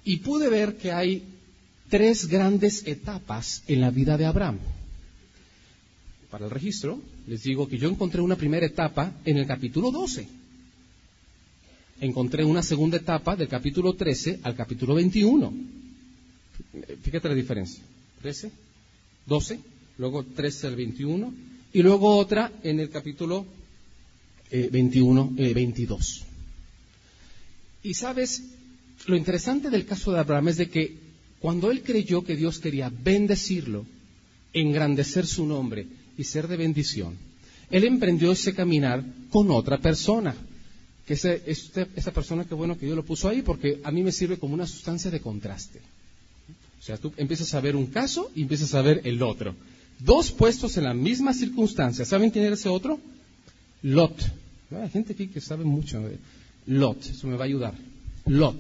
[0.04, 1.24] Y pude ver que hay
[1.90, 4.60] tres grandes etapas en la vida de Abraham.
[6.34, 10.28] Para el registro, les digo que yo encontré una primera etapa en el capítulo 12.
[12.02, 15.54] Encontré una segunda etapa del capítulo 13 al capítulo 21.
[17.04, 17.84] Fíjate la diferencia.
[18.24, 18.50] 13,
[19.28, 19.60] 12,
[20.00, 21.34] luego 13 al 21
[21.72, 23.46] y luego otra en el capítulo
[24.50, 26.18] 21, eh, 22.
[26.18, 28.42] Eh, y sabes,
[29.06, 30.98] lo interesante del caso de Abraham es de que
[31.40, 33.86] cuando él creyó que Dios quería bendecirlo,
[34.52, 37.18] engrandecer su nombre y ser de bendición,
[37.70, 40.36] él emprendió ese caminar con otra persona.
[41.08, 44.12] Que ese, esa persona, que bueno que Dios lo puso ahí, porque a mí me
[44.12, 45.80] sirve como una sustancia de contraste.
[46.80, 49.56] O sea, tú empiezas a ver un caso y empiezas a ver el otro.
[50.00, 52.06] Dos puestos en la misma circunstancia.
[52.06, 53.00] ¿Saben quién era ese otro?
[53.82, 54.16] Lot.
[54.72, 56.02] Hay gente aquí que sabe mucho.
[56.66, 57.74] Lot, eso me va a ayudar.
[58.26, 58.58] Lot.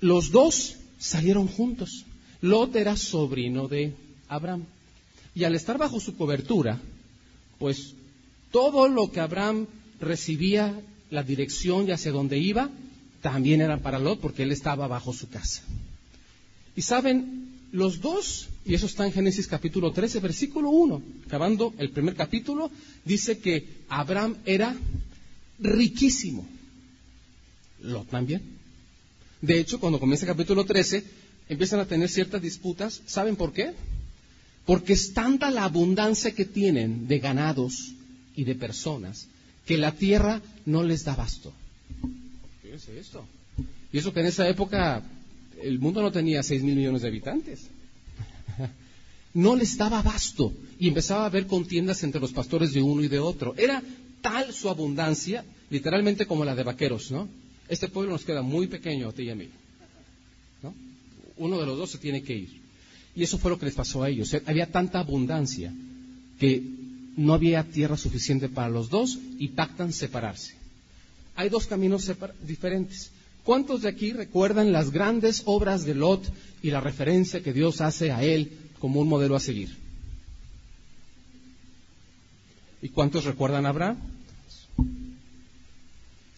[0.00, 2.04] Los dos salieron juntos.
[2.40, 3.92] Lot era sobrino de
[4.28, 4.64] Abraham.
[5.34, 6.80] Y al estar bajo su cobertura,
[7.58, 7.94] pues
[8.50, 9.66] todo lo que Abraham
[10.00, 10.78] recibía,
[11.10, 12.70] la dirección y hacia dónde iba,
[13.20, 15.62] también era para Lot porque él estaba bajo su casa.
[16.74, 21.90] Y saben, los dos, y eso está en Génesis capítulo 13, versículo 1, acabando el
[21.90, 22.70] primer capítulo,
[23.04, 24.76] dice que Abraham era
[25.58, 26.46] riquísimo.
[27.80, 28.42] Lot también.
[29.40, 31.04] De hecho, cuando comienza el capítulo 13,
[31.48, 33.02] empiezan a tener ciertas disputas.
[33.06, 33.72] ¿Saben por qué?
[34.64, 37.92] Porque es tanta la abundancia que tienen de ganados
[38.36, 39.26] y de personas
[39.66, 41.52] que la tierra no les da basto.
[42.62, 43.24] Fíjense esto.
[43.92, 45.02] Y eso que en esa época
[45.60, 47.66] el mundo no tenía 6 mil millones de habitantes.
[49.34, 53.08] No les daba basto y empezaba a haber contiendas entre los pastores de uno y
[53.08, 53.54] de otro.
[53.56, 53.82] Era
[54.20, 57.30] tal su abundancia, literalmente como la de vaqueros, ¿no?
[57.66, 59.48] Este pueblo nos queda muy pequeño a ti y a mí.
[60.62, 60.74] ¿no?
[61.38, 62.61] Uno de los dos se tiene que ir.
[63.14, 64.34] Y eso fue lo que les pasó a ellos.
[64.46, 65.72] Había tanta abundancia
[66.38, 66.62] que
[67.16, 70.54] no había tierra suficiente para los dos y pactan separarse.
[71.36, 72.10] Hay dos caminos
[72.42, 73.10] diferentes.
[73.44, 78.12] ¿Cuántos de aquí recuerdan las grandes obras de Lot y la referencia que Dios hace
[78.12, 79.76] a él como un modelo a seguir?
[82.80, 83.98] ¿Y cuántos recuerdan a Abraham?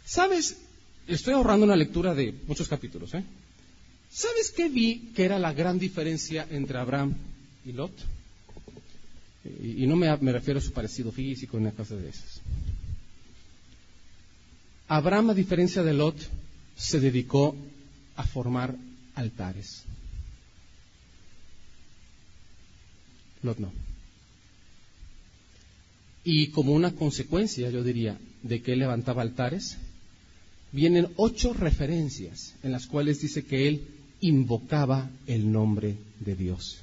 [0.04, 0.58] ¿Sabes?
[1.06, 3.14] Estoy ahorrando una lectura de muchos capítulos.
[3.14, 3.24] ¿eh?
[4.14, 7.14] ¿Sabes qué vi que era la gran diferencia entre Abraham
[7.66, 7.90] y Lot?
[9.44, 12.40] Y, no me, me, refiero a su parecido físico ni a cosas de esas.
[14.87, 16.16] Abraham, a diferencia de Lot,
[16.77, 17.57] se dedicó
[18.14, 18.77] a formar
[19.16, 19.83] altares.
[23.42, 23.72] Lot no.
[26.22, 29.77] Y como una consecuencia, yo diría, de que él levantaba altares,
[30.70, 33.93] vienen ocho referencias en las cuales dice que él
[34.28, 36.78] invocaba el nombre de Dios.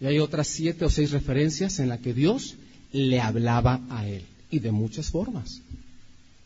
[0.00, 2.54] Y hay otras siete o seis referencias en las que Dios
[2.92, 5.60] le hablaba a él, y de muchas formas.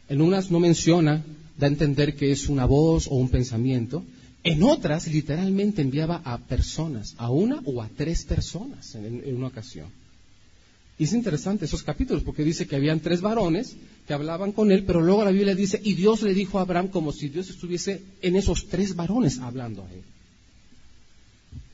[0.08, 1.22] En unas no menciona
[1.58, 4.04] da a entender que es una voz o un pensamiento.
[4.42, 9.86] En otras, literalmente enviaba a personas, a una o a tres personas en, una ocasión.
[11.02, 13.74] Y es interesante esos capítulos porque dice que habían tres varones
[14.06, 16.86] que hablaban con él, pero luego la Biblia dice, y Dios le dijo a Abraham
[16.86, 20.02] como si Dios estuviese en esos tres varones hablando a él.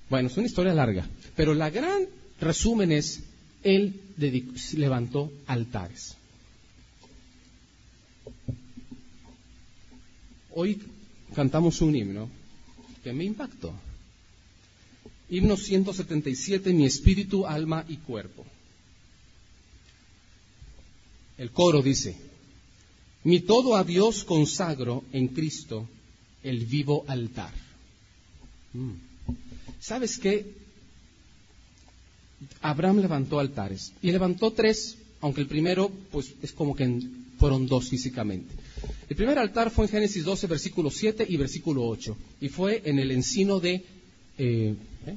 [0.09, 2.05] Bueno, es una historia larga, pero la gran
[2.41, 3.21] resumen es,
[3.63, 4.01] él
[4.73, 6.17] levantó altares.
[10.53, 10.81] hoy
[11.35, 12.31] cantamos un himno
[13.05, 13.75] que me impactó.
[15.29, 18.47] Himno 177, mi espíritu, alma y cuerpo.
[21.39, 22.17] El coro dice,
[23.25, 25.89] mi todo a Dios consagro en Cristo,
[26.43, 27.53] el vivo altar.
[28.73, 28.93] Mm.
[29.81, 30.53] ¿Sabes qué?
[32.61, 37.01] Abraham levantó altares y levantó tres, aunque el primero pues es como que
[37.39, 38.55] fueron dos físicamente.
[39.09, 42.99] El primer altar fue en Génesis 12, versículo 7 y versículo 8 y fue en
[42.99, 43.85] el encino de...
[44.39, 44.75] Eh,
[45.07, 45.17] ¿eh?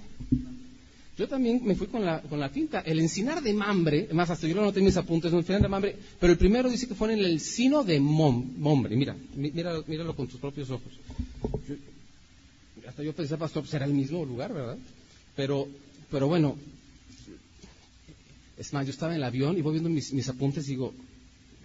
[1.21, 2.79] Yo también me fui con la, con la tinta.
[2.79, 5.95] El encinar de Mambre, más hasta yo no tengo mis apuntes, no encinar de Mambre,
[6.19, 8.95] pero el primero dice que fue en el encino de Mambre.
[8.95, 10.91] Mira, míralo, míralo con tus propios ojos.
[12.87, 14.79] hasta yo pensé, pastor, será el mismo lugar, ¿verdad?
[15.35, 15.67] Pero,
[16.09, 16.57] pero bueno,
[18.57, 20.91] es más, yo estaba en el avión y voy viendo mis, apuntes y digo,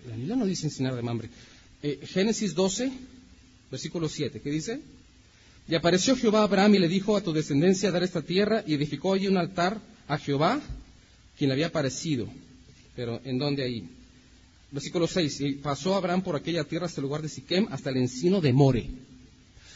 [0.07, 1.31] la Biblia no dice encinar de Mambre.
[1.83, 2.93] Eh, Génesis 12,
[3.71, 4.83] versículo 7, ¿qué dice?
[5.69, 8.75] Y apareció Jehová a Abraham y le dijo a tu descendencia dar esta tierra y
[8.75, 10.61] edificó allí un altar a Jehová,
[11.37, 12.29] quien le había aparecido.
[12.95, 13.89] Pero ¿en dónde ahí?
[14.71, 15.41] Versículo 6.
[15.41, 18.53] Y pasó Abraham por aquella tierra hasta el lugar de Siquem, hasta el encino de
[18.53, 18.87] More.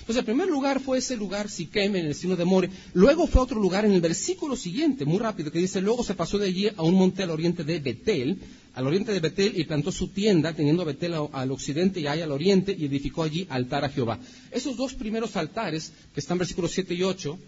[0.07, 2.71] Pues el primer lugar fue ese lugar, Siquem, en el encino de More.
[2.95, 6.39] Luego fue otro lugar en el versículo siguiente, muy rápido, que dice, luego se pasó
[6.39, 8.39] de allí a un monte al oriente de Betel,
[8.75, 12.21] al oriente de Betel, y plantó su tienda, teniendo a Betel al occidente y ahí
[12.21, 14.19] al oriente, y edificó allí altar a Jehová.
[14.51, 17.39] Esos dos primeros altares, que están en versículos 7 y 8,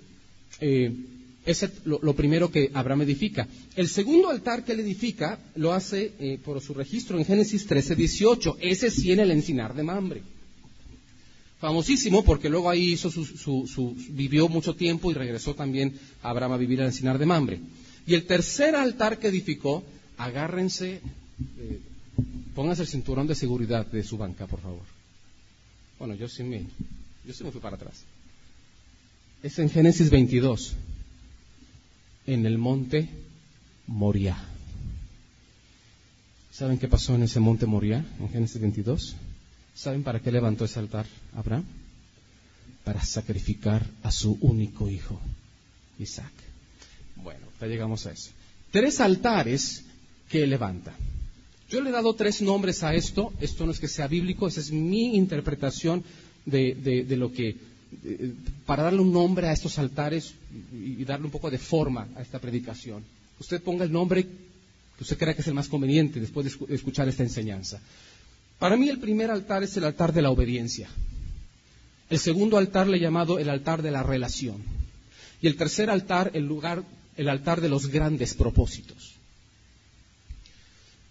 [0.60, 0.92] eh,
[1.44, 3.48] es lo, primero que Abraham edifica.
[3.74, 7.96] El segundo altar que él edifica lo hace eh, por su registro en Génesis 13,
[7.96, 8.58] 18.
[8.60, 10.22] Ese sí en el encinar de Mambre.
[11.58, 16.56] Famosísimo porque luego ahí hizo su, vivió mucho tiempo y regresó también a Abraham a
[16.58, 17.60] vivir al encinar de Mambre.
[18.06, 19.84] Y el tercer altar que edificó
[20.24, 21.00] agárrense,
[21.58, 21.80] eh,
[22.54, 24.84] pónganse el cinturón de seguridad de su banca, por favor.
[25.98, 26.64] Bueno, yo sí me,
[27.26, 28.04] yo sí me fui para atrás.
[29.42, 30.74] Es en Génesis 22,
[32.26, 33.08] en el monte
[33.88, 34.36] Moria.
[36.52, 39.16] ¿Saben qué pasó en ese monte Moria, en Génesis 22?
[39.74, 41.64] ¿Saben para qué levantó ese altar Abraham?
[42.84, 45.20] Para sacrificar a su único hijo,
[45.98, 46.32] Isaac.
[47.16, 48.30] Bueno, ya llegamos a eso.
[48.70, 49.84] Tres altares
[50.32, 50.94] que levanta.
[51.68, 54.60] Yo le he dado tres nombres a esto, esto no es que sea bíblico, esa
[54.60, 56.02] es mi interpretación
[56.46, 57.56] de, lo que,
[58.64, 60.34] para darle un nombre a estos altares
[60.72, 63.04] y, darle un poco de forma a esta predicación.
[63.38, 67.08] Usted ponga el nombre que usted crea que es el más conveniente después de escuchar
[67.08, 67.78] esta enseñanza.
[68.58, 70.88] Para mí el primer altar es el altar de la obediencia.
[72.08, 74.62] El segundo altar le he llamado el altar de la relación.
[75.42, 76.84] Y el tercer altar, el lugar,
[77.18, 79.11] el altar de los grandes propósitos.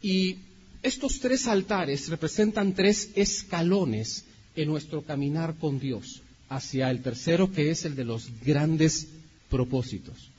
[0.02, 0.38] Y
[0.84, 7.72] estos tres altares representan tres escalones en nuestro caminar con Dios hacia el tercero que
[7.72, 9.08] es el de los grandes
[9.50, 10.30] propósitos.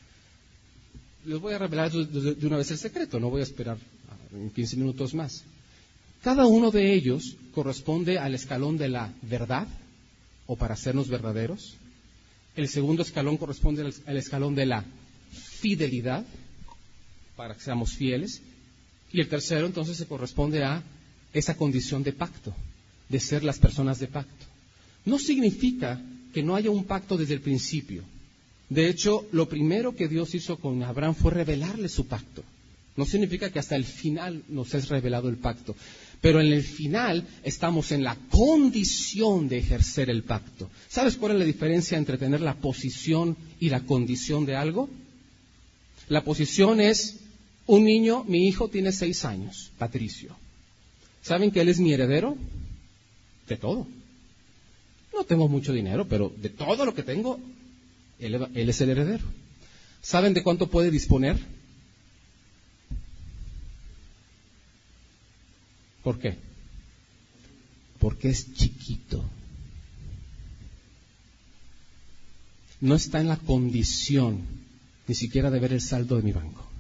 [1.25, 3.79] Les voy a revelar de una vez el secreto, no voy a esperar
[4.33, 5.45] en 15 minutos más.
[6.23, 9.69] Cada uno de ellos corresponde al escalón de la verdad
[10.47, 11.75] o para hacernos verdaderos.
[12.57, 14.85] El segundo escalón corresponde al escalón de la
[15.33, 16.25] fidelidad
[17.37, 18.43] para que seamos fieles.
[19.13, 20.83] Y el tercero entonces se corresponde a
[21.33, 22.55] esa condición de pacto,
[23.09, 24.47] de ser las personas de pacto.
[25.05, 26.01] No significa
[26.33, 28.03] que no haya un pacto desde el principio.
[28.69, 32.43] De hecho, lo primero que Dios hizo con Abraham fue revelarle su pacto.
[32.97, 35.75] No significa que hasta el final nos es revelado el pacto.
[36.21, 40.71] Pero en el final estamos en la condición de ejercer el pacto.
[40.89, 44.89] ¿Sabes cuál es la diferencia entre tener la posición y la condición de algo?
[46.09, 47.22] La posición es
[47.67, 50.37] un niño, mi hijo tiene seis años, Patricio.
[51.23, 52.37] ¿Saben que él es mi heredero?
[53.47, 53.87] De todo.
[55.15, 57.39] No tengo mucho dinero, pero de todo lo que tengo,
[58.19, 59.25] él, es el heredero.
[60.01, 61.39] ¿Saben de cuánto puede disponer?
[66.03, 66.37] ¿Por qué?
[68.01, 69.25] Porque es chiquito.
[72.81, 74.41] No está en la condición
[75.07, 76.72] ni siquiera de ver el saldo de mi banco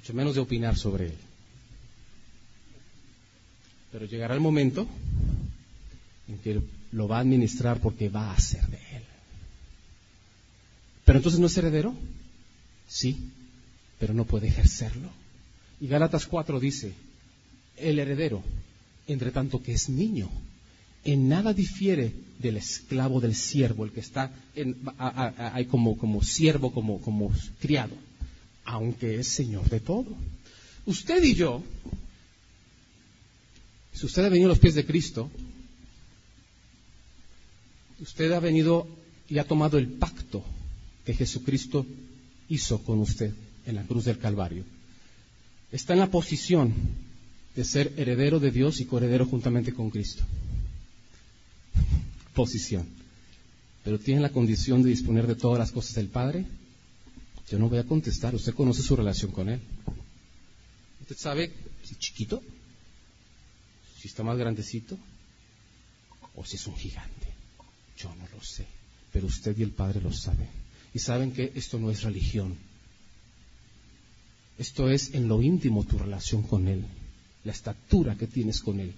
[0.00, 1.14] mucho menos de opinar sobre él.
[3.92, 4.86] Pero llegará el momento
[6.26, 9.02] en que lo va a administrar porque va a ser de él.
[11.04, 11.94] Pero entonces no es heredero?
[12.88, 13.30] Sí,
[13.98, 15.10] pero no puede ejercerlo.
[15.82, 16.94] Y Gálatas 4 dice,
[17.76, 18.42] el heredero,
[19.06, 20.30] entre tanto que es niño,
[21.04, 24.78] en nada difiere del esclavo del siervo, el que está en,
[25.68, 28.09] como, como siervo, como, como criado
[28.70, 30.06] aunque es Señor de todo.
[30.86, 31.62] Usted y yo,
[33.92, 35.28] si usted ha venido a los pies de Cristo,
[37.98, 38.86] usted ha venido
[39.28, 40.44] y ha tomado el pacto
[41.04, 41.84] que Jesucristo
[42.48, 43.34] hizo con usted
[43.66, 44.64] en la cruz del Calvario.
[45.72, 46.72] Está en la posición
[47.56, 50.22] de ser heredero de Dios y coheredero juntamente con Cristo.
[52.34, 52.86] posición,
[53.82, 56.46] pero tiene la condición de disponer de todas las cosas del Padre,
[57.50, 58.34] yo no voy a contestar.
[58.34, 59.60] Usted conoce su relación con Él.
[61.00, 62.40] Usted sabe si es chiquito,
[64.00, 64.96] si está más grandecito,
[66.36, 67.26] o si es un gigante.
[67.98, 68.66] Yo no lo sé,
[69.12, 70.48] pero usted y el Padre lo saben.
[70.94, 72.56] Y saben que esto no es religión.
[74.56, 76.84] Esto es en lo íntimo tu relación con Él,
[77.42, 78.94] la estatura que tienes con Él.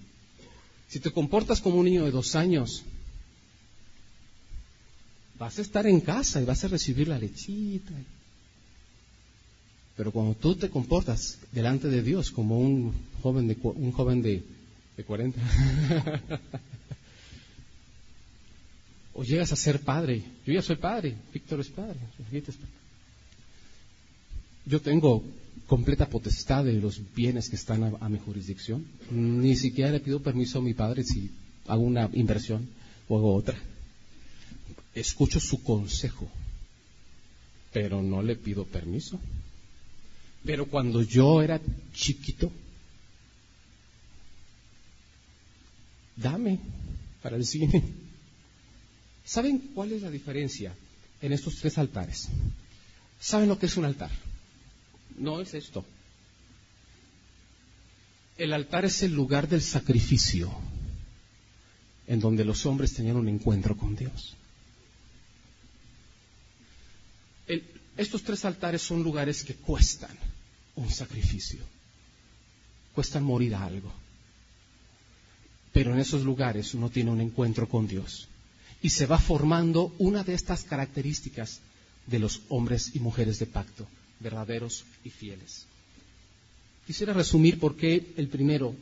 [0.89, 2.83] Si te comportas como un niño de dos años,
[5.39, 7.93] vas a estar en casa y vas a recibir la lechita.
[9.95, 14.43] Pero cuando tú te comportas delante de Dios como un joven de, un joven de,
[14.97, 15.39] de 40,
[19.13, 21.99] o llegas a ser padre, yo ya soy padre, Víctor es padre,
[24.65, 25.23] yo tengo
[25.67, 28.85] completa potestad de los bienes que están a, mi jurisdicción.
[29.11, 31.29] Ni siquiera le pido permiso a mi padre si
[31.67, 32.67] hago una inversión
[33.07, 33.57] o hago otra.
[34.93, 36.27] Escucho su consejo,
[37.71, 39.19] pero no le pido permiso.
[40.45, 41.59] Pero cuando yo era
[41.93, 42.51] chiquito,
[46.15, 46.59] dame
[47.21, 47.81] para el cine.
[49.25, 50.75] ¿Saben cuál es la diferencia
[51.21, 52.27] en estos tres altares?
[53.19, 54.11] ¿Saben lo que es un altar?
[55.17, 55.85] No es esto.
[58.37, 60.51] El altar es el lugar del sacrificio
[62.07, 64.35] en donde los hombres tenían un encuentro con Dios.
[67.95, 70.17] estos tres altares son lugares que cuestan
[70.75, 71.59] un sacrificio,
[72.93, 73.91] cuestan morir a algo.
[75.71, 78.27] Pero en esos lugares uno tiene un encuentro con Dios
[78.81, 81.61] y se va formando una de estas características
[82.05, 83.87] de los hombres y mujeres de pacto
[84.19, 85.65] verdaderos y fieles.
[86.87, 88.73] Quisiera resumir por qué el primero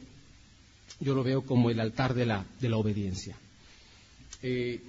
[0.99, 3.35] yo lo veo como el altar de la, de la obediencia.
[4.43, 4.79] Eh,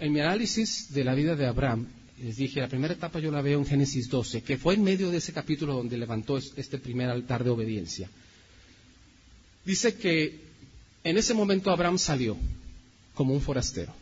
[0.00, 1.86] en mi análisis de la vida de Abraham,
[2.22, 5.10] les dije, la primera etapa yo la veo en Génesis 12, que fue en medio
[5.10, 8.08] de ese capítulo donde levantó este primer altar de obediencia.
[9.64, 10.40] Dice que
[11.02, 12.36] en ese momento Abraham salió
[13.14, 13.92] como un forastero.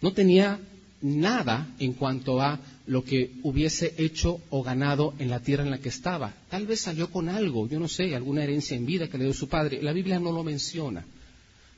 [0.00, 0.58] No tenía
[1.02, 5.78] nada en cuanto a lo que hubiese hecho o ganado en la tierra en la
[5.78, 6.34] que estaba.
[6.48, 9.34] Tal vez salió con algo, yo no sé, alguna herencia en vida que le dio
[9.34, 9.82] su padre.
[9.82, 11.04] La Biblia no lo menciona.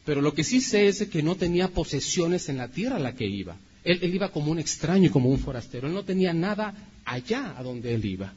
[0.04, 3.16] Pero lo que sí sé es que no tenía posesiones en la tierra a la
[3.16, 3.56] que iba.
[3.84, 5.88] Él, iba como un extraño como un forastero.
[5.88, 6.74] Él no tenía nada
[7.04, 8.32] allá a donde él iba.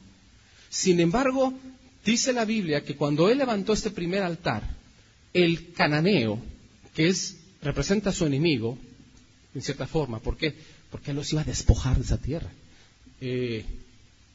[0.70, 1.52] Sin embargo,
[2.04, 4.62] dice la Biblia que cuando él levantó este primer altar,
[5.32, 6.38] el cananeo,
[6.94, 8.78] que es, representa a su enemigo,
[9.54, 10.54] en cierta forma, ¿por qué?
[10.90, 12.50] Porque él los iba a despojar de esa tierra.
[13.20, 13.64] Eh,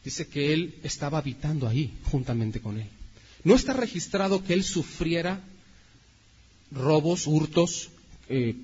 [0.03, 2.87] dice que él estaba habitando ahí juntamente con él.
[3.43, 5.41] No está registrado que él sufriera
[6.71, 7.89] robos, hurtos,
[8.29, 8.55] eh,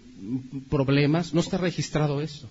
[0.69, 2.49] problemas, no está registrado eso.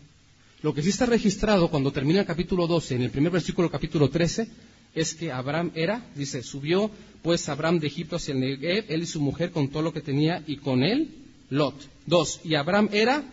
[0.62, 4.08] Lo que sí está registrado cuando termina el capítulo 12, en el primer versículo capítulo
[4.10, 4.48] 13,
[4.94, 6.90] es que Abraham era, dice, subió
[7.22, 10.00] pues Abraham de Egipto hacia el Negev, él y su mujer con todo lo que
[10.00, 11.08] tenía, y con él
[11.50, 11.74] Lot.
[12.06, 13.24] Dos, y Abraham era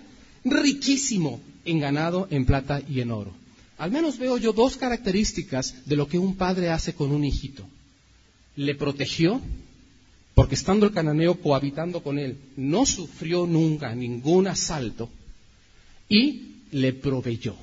[0.43, 3.33] riquísimo en ganado, en plata y en oro.
[3.77, 7.65] Al menos veo yo dos características de lo que un padre hace con un hijito.
[8.55, 9.41] Le protegió,
[10.39, 15.09] porque estando el cananeo cohabitando con él, no sufrió nunca ningún asalto,
[16.07, 17.57] y le proveyó.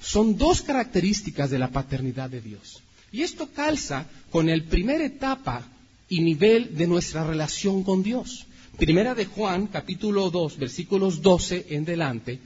[0.00, 2.80] Son dos características de la paternidad de Dios.
[3.12, 5.68] Y esto calza con la primera etapa
[6.08, 8.46] y nivel de nuestra relación con Dios.
[8.78, 12.38] Primera de Juan, capítulo 2, versículos 12 en delante,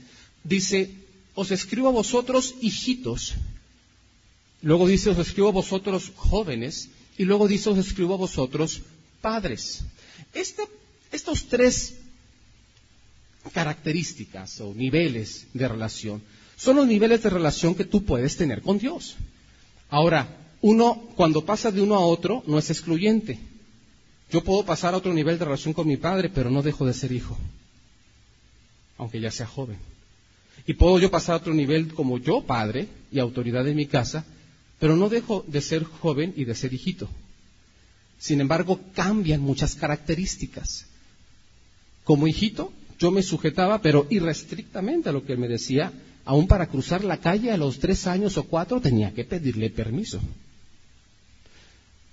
[0.43, 0.91] dice,
[1.33, 3.35] os escribo a vosotros hijitos,
[4.61, 8.81] luego dice, os escribo a vosotros jóvenes, y luego dice, os escribo a vosotros
[9.23, 9.85] padres.
[10.33, 11.95] estos tres
[13.53, 16.21] características o niveles de relación
[16.57, 19.15] son los niveles de relación que tú puedes tener con Dios.
[19.89, 20.27] Ahora,
[20.61, 23.39] uno cuando pasa de uno a otro no es excluyente.
[24.29, 26.93] Yo puedo pasar a otro nivel de relación con mi padre, pero no dejo de
[26.93, 27.37] ser hijo,
[28.97, 29.77] aunque ya sea joven.
[30.67, 34.25] Y puedo yo pasar a otro nivel como yo, padre y autoridad de mi casa,
[34.79, 37.09] pero no dejo de ser joven y de ser hijito.
[38.19, 40.85] Sin embargo, cambian muchas características.
[42.03, 45.91] Como hijito, yo me sujetaba, pero irrestrictamente a lo que me decía,
[46.25, 50.21] aún para cruzar la calle a los tres años o cuatro tenía que pedirle permiso.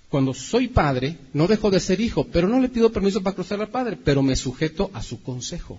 [0.08, 3.60] Cuando soy padre, no dejo de ser hijo, pero no le pido permiso para cruzar
[3.60, 5.78] al padre, pero me sujeto a su consejo.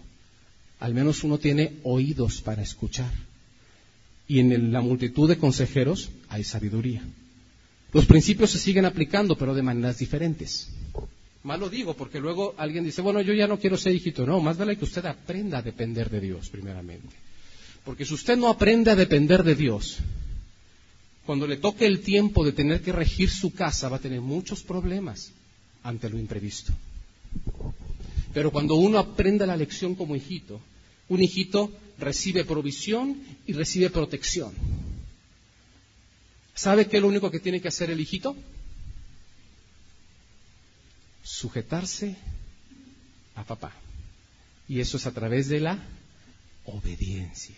[0.79, 3.11] Al menos uno tiene oídos para escuchar.
[4.29, 7.03] Y en la multitud de consejeros hay sabiduría.
[7.93, 10.69] Los principios se siguen aplicando, pero de maneras diferentes.
[11.43, 14.25] Mal lo digo porque luego alguien dice, bueno, yo ya no quiero ser hijito.
[14.25, 17.09] No, más vale que usted aprenda a depender de Dios primeramente.
[17.83, 19.97] Porque si usted no aprende a depender de Dios,
[21.25, 24.61] cuando le toque el tiempo de tener que regir su casa, va a tener muchos
[24.61, 25.31] problemas
[25.83, 26.73] ante lo imprevisto.
[28.33, 30.61] Pero cuando uno aprende la lección como hijito,
[31.09, 33.17] un hijito recibe provisión
[33.47, 34.53] y recibe protección.
[36.53, 38.35] ¿Sabe qué es lo único que tiene que hacer el hijito?
[41.23, 42.15] Sujetarse
[43.35, 43.73] a papá.
[44.67, 45.79] Y eso es a través de la
[46.65, 47.55] obediencia.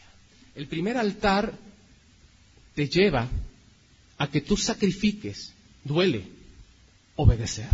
[0.56, 1.54] El primer altar
[2.76, 3.28] te lleva
[4.18, 6.28] a que tú sacrifiques, duele,
[7.16, 7.70] obedecer.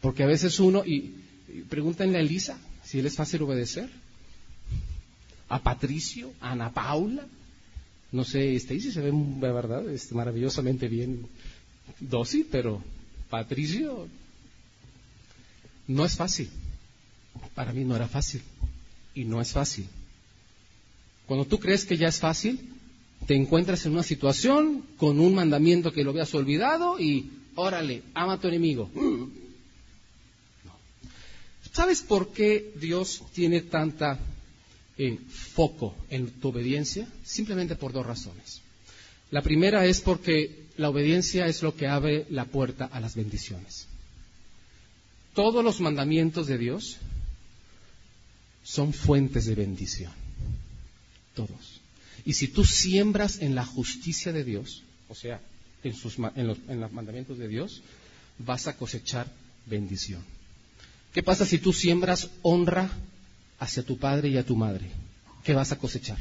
[0.00, 1.14] Porque a veces uno, y,
[1.68, 3.90] pregúntenle a Elisa si él es fácil obedecer,
[5.48, 7.26] a Patricio, a Ana Paula,
[8.10, 11.26] no sé, Stacy se ve, verdad, es maravillosamente bien
[12.00, 12.82] dócil, pero
[13.28, 14.08] Patricio
[15.86, 16.48] no es fácil.
[17.54, 18.40] Para mí no era fácil.
[19.14, 19.86] Y no es fácil.
[21.26, 22.58] Cuando tú crees que ya es fácil,
[23.26, 28.34] te encuentras en una situación con un mandamiento que lo habías olvidado y órale, ama
[28.34, 28.90] a tu enemigo.
[31.72, 34.18] ¿Sabes por qué Dios tiene tanta
[34.98, 37.08] eh, foco en tu obediencia?
[37.24, 38.60] Simplemente por dos razones.
[39.30, 43.86] La primera es porque la obediencia es lo que abre la puerta a las bendiciones.
[45.34, 46.96] Todos los mandamientos de Dios
[48.64, 50.12] son fuentes de bendición.
[51.34, 51.80] Todos.
[52.24, 55.40] Y si tú siembras en la justicia de Dios, o sea,
[55.84, 57.82] en, los, en los mandamientos de Dios,
[58.38, 59.30] vas a cosechar
[59.66, 60.22] bendición.
[61.12, 62.90] ¿Qué pasa si tú siembras honra
[63.58, 64.90] hacia tu padre y a tu madre?
[65.44, 66.18] ¿Qué vas a cosechar?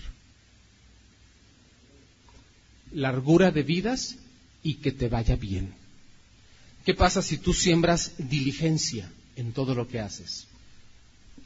[2.93, 4.15] Largura de vidas
[4.63, 5.73] y que te vaya bien.
[6.85, 10.47] ¿Qué pasa si tú siembras diligencia en todo lo que haces?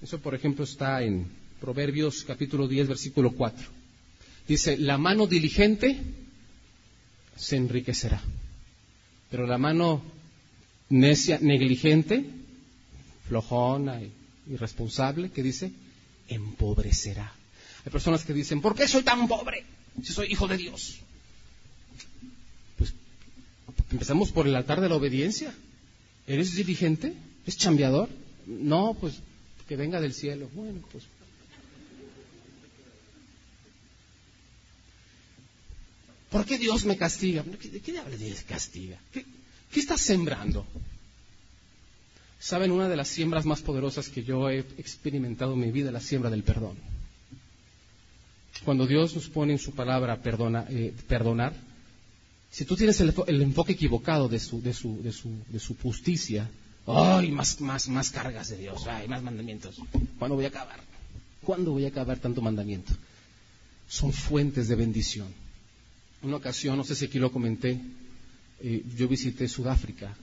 [0.01, 1.27] Eso, por ejemplo, está en
[1.59, 3.67] Proverbios capítulo 10, versículo 4.
[4.47, 5.99] Dice, la mano diligente
[7.35, 8.21] se enriquecerá,
[9.29, 10.01] pero la mano
[10.89, 12.25] necia, negligente,
[13.27, 14.11] flojona y
[14.47, 15.71] irresponsable, que dice,
[16.33, 17.33] empobrecerá.
[17.85, 19.63] Hay personas que dicen, ¿por qué soy tan pobre
[20.03, 20.97] si soy hijo de Dios?
[22.77, 22.93] Pues
[23.91, 25.53] empezamos por el altar de la obediencia.
[26.27, 27.13] ¿Eres diligente?
[27.45, 28.09] ¿Es chambeador?
[28.45, 29.15] No, pues
[29.67, 30.49] que venga del cielo.
[30.53, 31.05] Bueno, pues
[36.31, 37.43] ¿Por qué Dios me castiga?
[37.43, 38.97] ¿De qué Dios castiga?
[39.11, 39.25] ¿Qué,
[39.69, 40.65] ¿Qué estás sembrando?
[42.41, 46.01] Saben, una de las siembras más poderosas que yo he experimentado en mi vida la
[46.01, 46.75] siembra del perdón.
[48.65, 51.53] Cuando Dios nos pone en su palabra eh, perdonar,
[52.49, 56.49] si tú tienes el, enfoque equivocado de su, justicia,
[56.87, 57.31] ¡ay!
[57.31, 59.07] Más, más, más cargas de Dios, ¡ay!
[59.07, 59.77] Más mandamientos.
[60.19, 60.79] ¿Cuándo voy a acabar?
[61.43, 62.91] ¿Cuándo voy a acabar tanto mandamiento?
[63.87, 65.27] Son fuentes de bendición
[66.23, 67.79] una ocasión, no sé si aquí lo comenté,
[68.59, 70.15] eh, yo visité Sudáfrica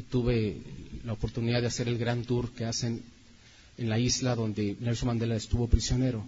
[0.00, 0.56] y tuve
[1.04, 3.02] la oportunidad de hacer el gran tour que hacen
[3.76, 6.24] en la isla donde Nelson Mandela estuvo prisionero,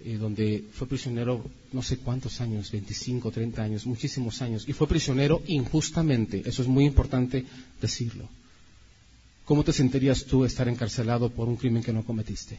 [0.00, 4.88] eh, donde fue prisionero no sé cuántos años, 25, 30 años, muchísimos años, y fue
[4.88, 7.44] prisionero injustamente, eso es muy importante
[7.78, 8.26] decirlo.
[9.44, 12.58] ¿Cómo te sentirías tú estar encarcelado por un crimen que no cometiste?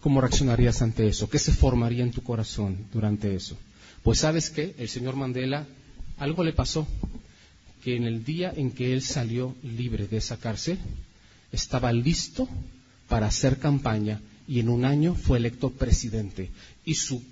[0.00, 1.30] ¿Cómo reaccionarías ante eso?
[1.30, 3.56] ¿Qué se formaría en tu corazón durante eso?
[4.02, 5.66] Pues sabes qué, el señor Mandela,
[6.18, 6.86] algo le pasó,
[7.84, 10.78] que en el día en que él salió libre de esa cárcel,
[11.52, 12.48] estaba listo
[13.08, 16.50] para hacer campaña y en un año fue electo presidente.
[16.86, 17.22] Y su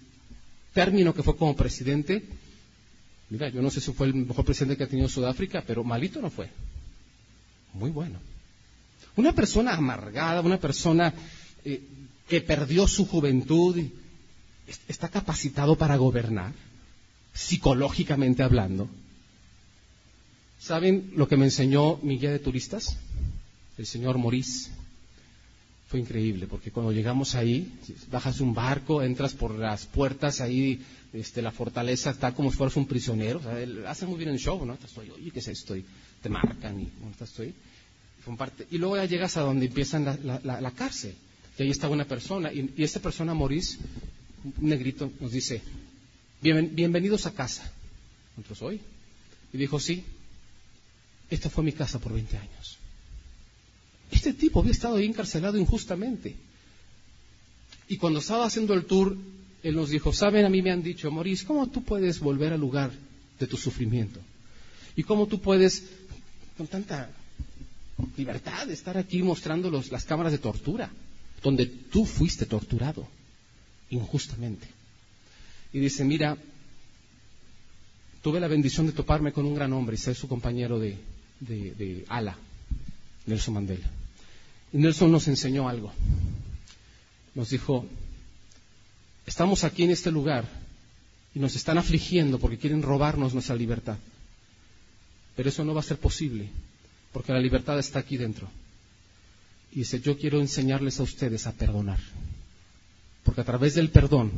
[0.74, 2.22] término que fue como presidente,
[3.30, 6.20] mira, yo no sé si fue el mejor presidente que ha tenido Sudáfrica, pero malito
[6.20, 6.50] no fue.
[7.72, 8.18] Muy bueno.
[9.16, 11.14] Una persona amargada, una persona
[11.64, 11.82] eh,
[12.28, 13.78] que perdió su juventud,
[14.86, 16.52] está capacitado para gobernar,
[17.32, 18.90] psicológicamente hablando.
[20.62, 22.96] ¿Saben lo que me enseñó mi guía de turistas?
[23.76, 24.70] El señor Maurice.
[25.88, 27.80] Fue increíble, porque cuando llegamos ahí,
[28.12, 30.80] bajas de un barco, entras por las puertas ahí,
[31.12, 33.40] este, la fortaleza está como si fueras un prisionero.
[33.40, 34.74] O sea, hace muy bien el show, ¿no?
[34.74, 35.76] Estoy, oye, ¿qué es esto?
[35.76, 35.84] Y
[36.22, 37.52] te marcan y, bueno, estoy.
[38.70, 40.04] Y luego ya llegas a donde empiezan
[40.44, 41.16] la cárcel.
[41.58, 43.78] Y ahí estaba una persona, y, esta persona, Maurice,
[44.44, 45.60] un negrito, nos dice,
[46.40, 47.68] bienvenidos a casa.
[48.36, 48.80] Nosotros hoy.
[49.52, 50.04] Y dijo, sí,
[51.34, 52.78] esta fue mi casa por 20 años.
[54.10, 56.36] Este tipo había estado ahí encarcelado injustamente.
[57.88, 59.16] Y cuando estaba haciendo el tour,
[59.62, 62.60] él nos dijo, saben, a mí me han dicho, Maurice, ¿cómo tú puedes volver al
[62.60, 62.90] lugar
[63.38, 64.20] de tu sufrimiento?
[64.96, 65.84] ¿Y cómo tú puedes,
[66.56, 67.10] con tanta
[68.16, 70.90] libertad estar aquí mostrando las cámaras de tortura,
[71.42, 73.06] donde tú fuiste torturado
[73.90, 74.66] injustamente.
[75.72, 76.36] Y dice, mira,
[78.22, 80.98] tuve la bendición de toparme con un gran hombre y ser su compañero de,
[81.46, 82.36] de ala,
[83.26, 83.88] Nelson Mandela.
[84.72, 85.92] Y Nelson nos enseñó algo.
[87.34, 87.86] Nos dijo,
[89.26, 90.48] estamos aquí en este lugar
[91.34, 93.96] y nos están afligiendo porque quieren robarnos nuestra libertad.
[95.36, 96.48] Pero eso no va a ser posible,
[97.12, 98.48] porque la libertad está aquí dentro.
[99.72, 101.98] Y dice, yo quiero enseñarles a ustedes a perdonar,
[103.24, 104.30] porque a través del perdón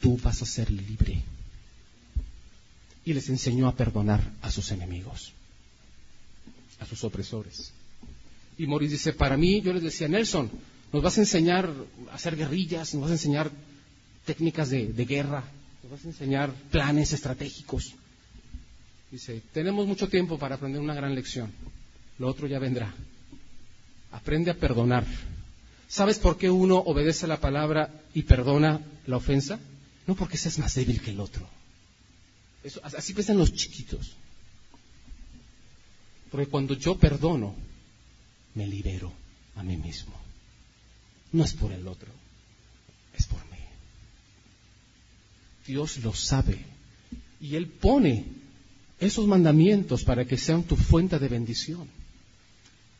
[0.00, 1.22] tú vas a ser libre.
[3.04, 5.32] Y les enseñó a perdonar a sus enemigos,
[6.80, 7.72] a sus opresores.
[8.58, 10.50] Y Morris dice, para mí, yo les decía, Nelson,
[10.92, 11.70] nos vas a enseñar
[12.10, 13.50] a hacer guerrillas, nos vas a enseñar
[14.24, 15.44] técnicas de, de guerra,
[15.82, 17.94] nos vas a enseñar planes estratégicos.
[19.10, 21.52] Dice, tenemos mucho tiempo para aprender una gran lección.
[22.18, 22.94] Lo otro ya vendrá.
[24.10, 25.04] Aprende a perdonar.
[25.88, 29.60] ¿Sabes por qué uno obedece la palabra y perdona la ofensa?
[30.06, 31.48] No porque seas más débil que el otro.
[32.64, 34.16] Eso, así piensan los chiquitos.
[36.30, 37.54] Porque cuando yo perdono,
[38.54, 39.12] me libero
[39.54, 40.14] a mí mismo.
[41.32, 42.08] No es por el otro,
[43.16, 43.58] es por mí.
[45.66, 46.58] Dios lo sabe.
[47.40, 48.24] Y Él pone
[48.98, 51.88] esos mandamientos para que sean tu fuente de bendición.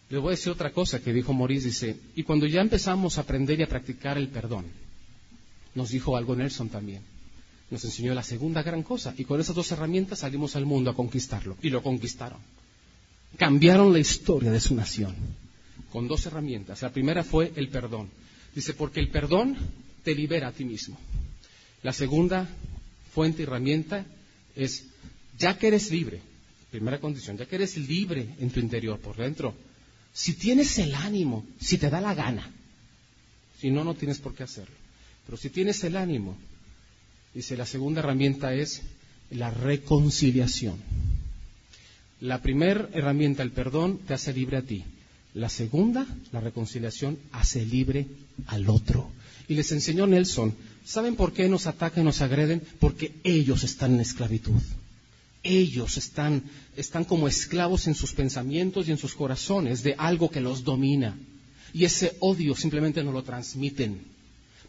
[0.08, 3.22] Le voy a decir otra cosa que dijo Maurice, dice, y cuando ya empezamos a
[3.22, 4.66] aprender y a practicar el perdón,
[5.74, 7.02] nos dijo algo Nelson también,
[7.70, 10.94] nos enseñó la segunda gran cosa, y con esas dos herramientas salimos al mundo a
[10.94, 12.38] conquistarlo, y lo conquistaron.
[13.36, 15.14] Cambiaron la historia de su nación
[15.90, 16.82] con dos herramientas.
[16.82, 18.10] La primera fue el perdón.
[18.54, 19.56] Dice, porque el perdón
[20.02, 20.98] te libera a ti mismo.
[21.82, 22.48] La segunda
[23.12, 24.04] fuente y herramienta
[24.54, 24.84] es
[25.38, 26.20] ya que eres libre,
[26.70, 29.54] primera condición, ya que eres libre en tu interior, por dentro,
[30.12, 32.50] si tienes el ánimo, si te da la gana,
[33.60, 34.74] si no, no tienes por qué hacerlo,
[35.26, 36.36] pero si tienes el ánimo,
[37.34, 38.82] dice, la segunda herramienta es
[39.30, 40.78] la reconciliación.
[42.20, 44.84] La primera herramienta, el perdón, te hace libre a ti.
[45.34, 48.06] La segunda, la reconciliación, hace libre
[48.46, 49.10] al otro.
[49.48, 50.54] Y les enseñó Nelson,
[50.84, 52.62] ¿saben por qué nos atacan y nos agreden?
[52.80, 54.60] Porque ellos están en esclavitud
[55.46, 56.42] ellos están,
[56.76, 61.16] están como esclavos en sus pensamientos y en sus corazones de algo que los domina.
[61.72, 64.00] Y ese odio simplemente nos lo transmiten.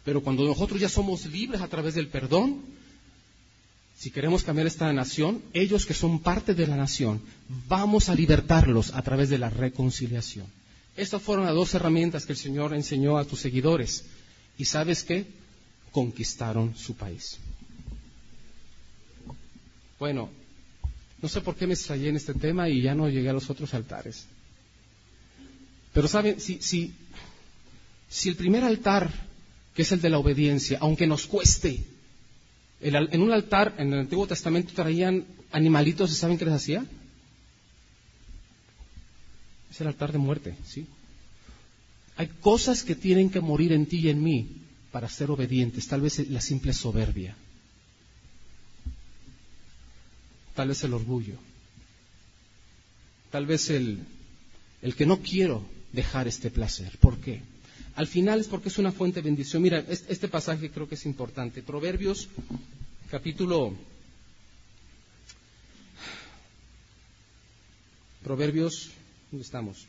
[0.04, 2.60] Pero cuando nosotros ya somos libres a través del perdón,
[3.98, 7.20] si queremos cambiar esta nación, ellos que son parte de la nación,
[7.66, 10.46] vamos a libertarlos a través de la reconciliación.
[10.96, 14.04] Estas fueron las dos herramientas que el Señor enseñó a tus seguidores.
[14.56, 15.26] ¿Y sabes qué?
[15.90, 17.38] Conquistaron su país.
[19.98, 20.30] Bueno,
[21.20, 23.50] no sé por qué me extrañé en este tema y ya no llegué a los
[23.50, 24.26] otros altares.
[25.92, 26.94] Pero saben, si, si,
[28.08, 29.12] si el primer altar,
[29.74, 31.82] que es el de la obediencia, aunque nos cueste,
[32.80, 36.84] en un altar en el Antiguo Testamento traían animalitos ¿saben qué les hacía?
[39.70, 40.86] Es el altar de muerte, ¿sí?
[42.16, 44.48] Hay cosas que tienen que morir en ti y en mí
[44.90, 47.36] para ser obedientes, tal vez la simple soberbia.
[50.58, 51.36] tal vez el orgullo,
[53.30, 54.00] tal vez el,
[54.82, 56.98] el que no quiero dejar este placer.
[56.98, 57.42] ¿Por qué?
[57.98, 59.60] Al final es porque es una fuente de bendición.
[59.60, 61.64] Mira, este pasaje creo que es importante.
[61.64, 62.28] Proverbios,
[63.10, 63.74] capítulo.
[68.22, 68.90] Proverbios,
[69.32, 69.84] ¿dónde estamos?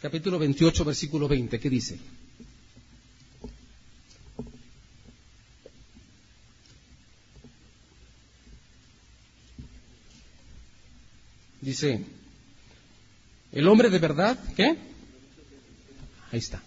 [0.00, 1.98] Capítulo 28, versículo 20, ¿qué dice?
[11.60, 12.04] Dice,
[13.50, 14.91] el hombre de verdad, ¿qué?
[16.32, 16.62] Ahí está.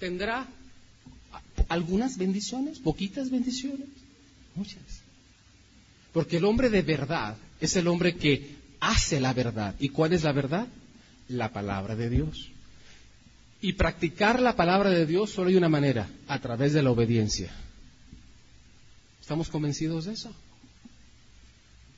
[0.00, 0.48] Tendrá
[1.68, 3.88] algunas bendiciones, poquitas bendiciones,
[4.54, 4.82] muchas.
[6.12, 9.74] Porque el hombre de verdad es el hombre que hace la verdad.
[9.78, 10.66] ¿Y cuál es la verdad?
[11.28, 12.50] La palabra de Dios.
[13.60, 17.52] Y practicar la palabra de Dios solo hay una manera, a través de la obediencia.
[19.20, 20.34] ¿Estamos convencidos de eso?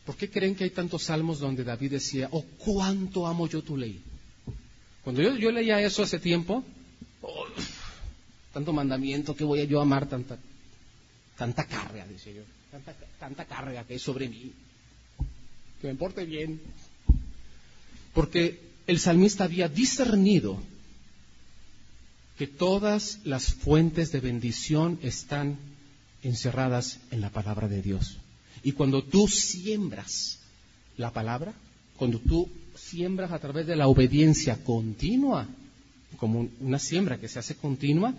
[0.04, 3.76] ¿Por qué creen que hay tantos salmos donde David decía, oh, cuánto amo yo tu
[3.76, 4.02] ley?
[5.04, 6.64] Cuando yo, leía eso hace tiempo,
[7.20, 7.46] oh,
[8.54, 10.38] tanto mandamiento que voy a yo amar tanta,
[11.36, 14.50] tanta carga, decía yo, tanta, tanta carga que hay sobre mí,
[15.82, 16.58] que me porte bien.
[18.14, 20.58] Porque el salmista había discernido
[22.38, 25.58] que todas las fuentes de bendición están
[26.22, 28.16] encerradas en la palabra de Dios.
[28.62, 30.38] Y cuando tú siembras
[30.96, 31.52] la palabra,
[31.96, 32.48] cuando tú
[32.90, 35.48] siembras a través de la obediencia continua,
[36.16, 38.14] como una siembra que se hace continua,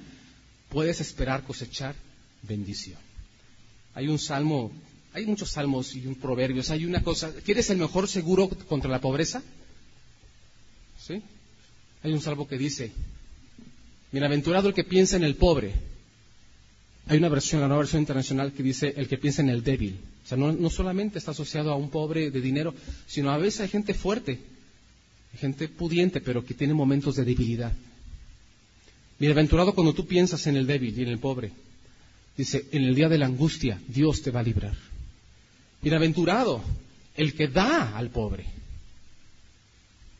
[0.69, 1.95] puedes esperar cosechar
[2.41, 2.97] bendición.
[3.93, 4.71] Hay un salmo,
[5.13, 8.99] hay muchos salmos y un proverbios, hay una cosa, ¿quieres el mejor seguro contra la
[8.99, 9.41] pobreza?
[10.99, 11.21] ¿Sí?
[12.03, 12.91] Hay un salmo que dice,
[14.11, 15.73] bienaventurado el que piensa en el pobre.
[17.07, 19.99] Hay una versión, la nueva versión internacional que dice el que piensa en el débil.
[20.23, 22.73] O sea, no, no solamente está asociado a un pobre de dinero,
[23.05, 24.39] sino a veces hay gente fuerte,
[25.35, 27.73] gente pudiente, pero que tiene momentos de debilidad.
[29.19, 31.51] Bienaventurado cuando tú piensas en el débil y en el pobre.
[32.35, 34.75] Dice, en el día de la angustia, Dios te va a librar.
[35.81, 36.61] Bienaventurado
[37.15, 38.45] el que da al pobre.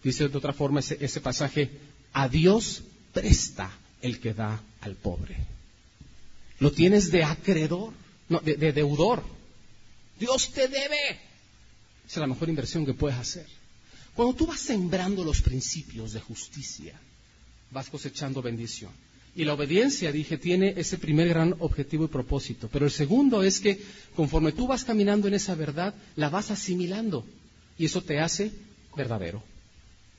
[0.04, 1.70] Dice de otra forma ese, pasaje,
[2.14, 5.36] a Dios presta el que da al pobre.
[6.60, 7.92] Lo tienes de acreedor,
[8.30, 9.24] no, de, de deudor.
[10.20, 11.20] Dios te debe.
[12.08, 13.48] es la mejor inversión que puedes hacer.
[14.16, 17.00] Cuando tú vas sembrando los principios de justicia,
[17.72, 18.92] vas cosechando bendición.
[19.36, 22.70] Y la obediencia, dije, tiene ese primer gran objetivo y propósito.
[22.72, 23.82] Pero el segundo es que
[24.16, 27.26] conforme tú vas caminando en esa verdad, la vas asimilando.
[27.78, 28.54] Y eso te hace
[28.96, 29.44] verdadero,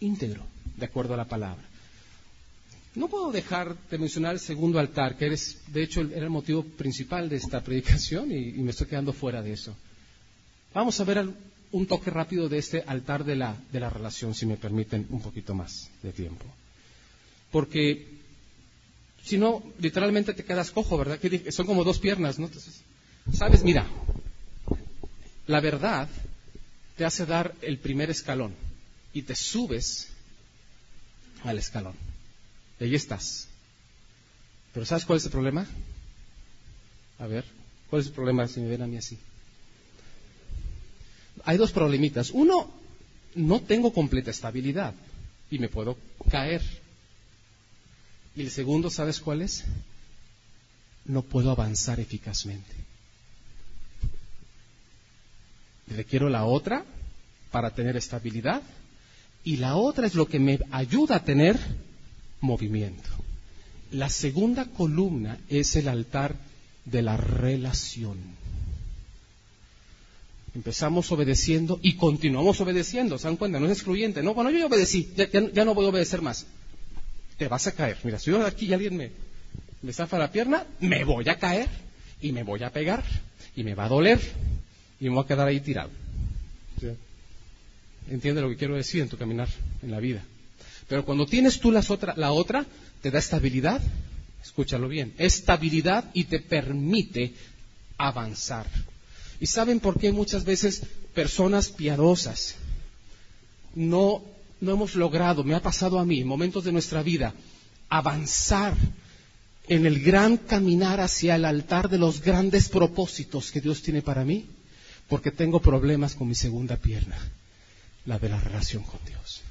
[0.00, 0.44] íntegro,
[0.76, 1.64] de acuerdo a la palabra.
[2.94, 6.62] No puedo dejar de mencionar el segundo altar, que eres, de hecho era el motivo
[6.62, 9.74] principal de esta predicación y, me estoy quedando fuera de eso.
[10.74, 11.18] Vamos a ver
[11.76, 15.20] un toque rápido de este altar de la, de la relación, si me permiten un
[15.20, 16.46] poquito más de tiempo.
[17.52, 18.16] Porque
[19.22, 21.18] si no, literalmente te quedas cojo, ¿verdad?
[21.18, 22.48] Que son como dos piernas, ¿no?
[23.30, 23.86] Sabes, mira,
[25.46, 26.08] la verdad
[26.96, 28.54] te hace dar el primer escalón
[29.12, 30.08] y te subes
[31.44, 31.94] al escalón.
[32.80, 33.48] Y ahí estás.
[34.72, 35.66] Pero ¿sabes cuál es el problema?
[37.18, 37.44] A ver,
[37.90, 39.18] ¿cuál es el problema si me ven a mí así?
[41.46, 42.30] Hay dos problemitas.
[42.30, 42.68] Uno,
[43.36, 44.94] no tengo completa estabilidad
[45.48, 45.96] y me puedo
[46.28, 46.60] caer.
[48.34, 49.64] Y el segundo, ¿sabes cuál es?
[51.04, 52.74] No puedo avanzar eficazmente.
[55.86, 56.84] Requiero la otra
[57.52, 58.60] para tener estabilidad
[59.44, 61.56] y la otra es lo que me ayuda a tener
[62.40, 63.08] movimiento.
[63.92, 66.34] La segunda columna es el altar
[66.84, 68.18] de la relación.
[70.56, 73.18] Empezamos obedeciendo y continuamos obedeciendo.
[73.18, 73.60] ¿Se dan cuenta?
[73.60, 74.22] No es excluyente.
[74.22, 75.12] No, bueno, yo ya obedecí,
[75.52, 76.46] ya no voy a obedecer más
[77.36, 77.98] te vas a caer.
[78.02, 79.10] Mira, si yo de aquí y alguien me,
[79.82, 81.68] me zafa la pierna, me voy a caer
[82.20, 83.04] y me voy a pegar
[83.54, 84.20] y me va a doler
[85.00, 85.90] y me voy a quedar ahí tirado.
[88.08, 89.48] ¿Entiendes lo que quiero decir en tu caminar
[89.82, 90.22] en la vida?
[90.88, 92.64] Pero cuando tienes tú las otra, la otra,
[93.02, 93.82] te da estabilidad,
[94.42, 97.34] escúchalo bien, estabilidad y te permite
[97.98, 98.66] avanzar.
[99.40, 100.82] ¿Y saben por qué muchas veces
[101.14, 102.56] personas piadosas
[103.74, 104.22] no
[104.60, 107.34] no hemos logrado, me ha pasado a mí, en momentos de nuestra vida,
[107.88, 108.74] avanzar
[109.68, 114.24] en el gran caminar hacia el altar de los grandes propósitos que Dios tiene para
[114.24, 114.46] mí,
[115.08, 117.16] porque tengo problemas con mi segunda pierna,
[118.06, 119.42] la de la relación con Dios.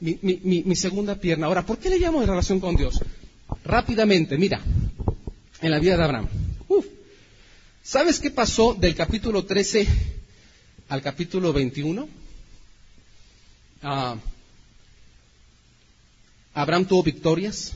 [0.00, 1.46] Mi, segunda pierna.
[1.46, 3.00] Ahora, ¿por qué le llamo de relación con Dios?
[3.64, 4.62] Rápidamente, mira,
[5.60, 6.28] en la vida de Abraham.
[7.90, 9.84] ¿Sabes qué pasó del capítulo 13
[10.90, 12.08] al capítulo 21?
[13.82, 14.16] Ah,
[16.54, 17.72] Abraham tuvo victorias,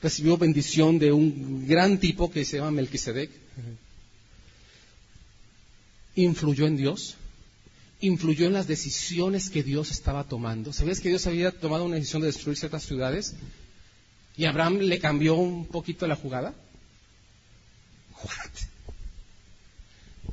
[0.00, 3.28] recibió bendición de un gran tipo que se llama Melquisedec,
[6.14, 7.16] influyó en Dios,
[8.00, 10.72] influyó en las decisiones que Dios estaba tomando.
[10.72, 13.34] ¿Sabías que Dios había tomado una decisión de destruir ciertas ciudades?
[14.36, 16.54] Y Abraham le cambió un poquito la jugada.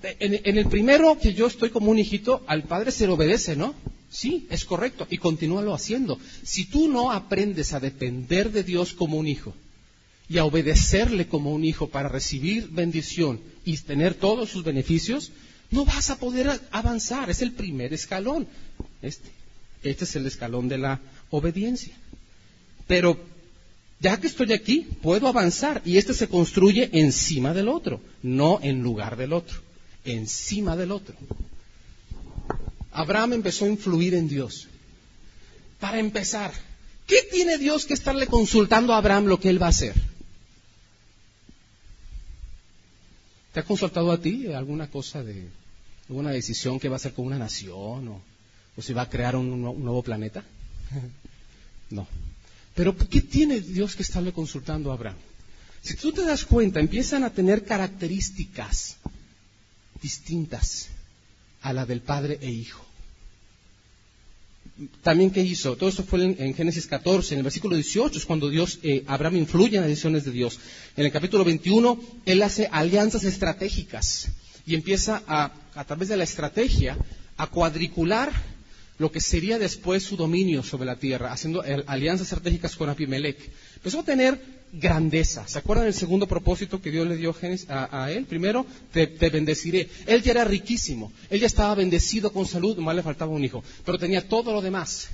[0.03, 3.73] En, el primero que yo estoy como un hijito, al padre se le obedece, ¿no?
[4.09, 6.19] Sí, es correcto, y continúalo haciendo.
[6.43, 9.53] Si tú no aprendes a depender de Dios como un hijo
[10.29, 15.31] y a obedecerle como un hijo para recibir bendición y tener todos sus beneficios,
[15.71, 17.29] no vas a poder avanzar.
[17.29, 18.47] Es el primer escalón.
[19.01, 19.29] Este,
[19.83, 20.99] este es el escalón de la
[21.29, 21.95] obediencia.
[22.87, 23.17] Pero
[23.99, 28.83] ya que estoy aquí, puedo avanzar y este se construye encima del otro, no en
[28.83, 29.61] lugar del otro,
[30.05, 31.15] encima del otro.
[32.91, 34.67] Abraham empezó a influir en Dios.
[35.79, 36.53] Para empezar,
[37.07, 39.95] ¿qué tiene Dios que estarle consultando a Abraham lo que él va a hacer?
[43.53, 45.47] ¿Te ha consultado a ti alguna cosa de
[46.09, 48.21] alguna decisión que va a hacer con una nación o,
[48.81, 50.43] si va a crear un, un nuevo planeta?
[51.89, 52.07] no.
[52.75, 55.17] Pero ¿qué tiene Dios que estarle consultando a Abraham?
[55.81, 58.97] Si tú te das cuenta, empiezan a tener características
[60.03, 60.89] distintas
[61.61, 62.85] a la del padre e hijo.
[65.01, 65.75] también qué hizo.
[65.77, 69.37] Todo esto fue en, Génesis 14, en el versículo 18 es cuando Dios, eh, Abraham
[69.37, 70.59] influye en las decisiones de Dios.
[70.97, 74.29] En el capítulo 21 él hace alianzas estratégicas
[74.65, 76.97] y empieza a, a través de la estrategia,
[77.37, 78.31] a cuadricular
[78.97, 83.37] lo que sería después su dominio sobre la tierra, haciendo alianzas estratégicas con Abimelech.
[83.75, 84.39] Empezó a tener
[84.73, 85.47] grandeza.
[85.47, 87.35] ¿Se acuerdan del segundo propósito que Dios le dio
[87.69, 88.25] a, él?
[88.25, 89.87] Primero, te, bendeciré.
[90.07, 91.11] Él ya era riquísimo.
[91.29, 93.63] Él ya estaba bendecido con salud, nomás le faltaba un hijo.
[93.85, 95.09] Pero tenía todo lo demás.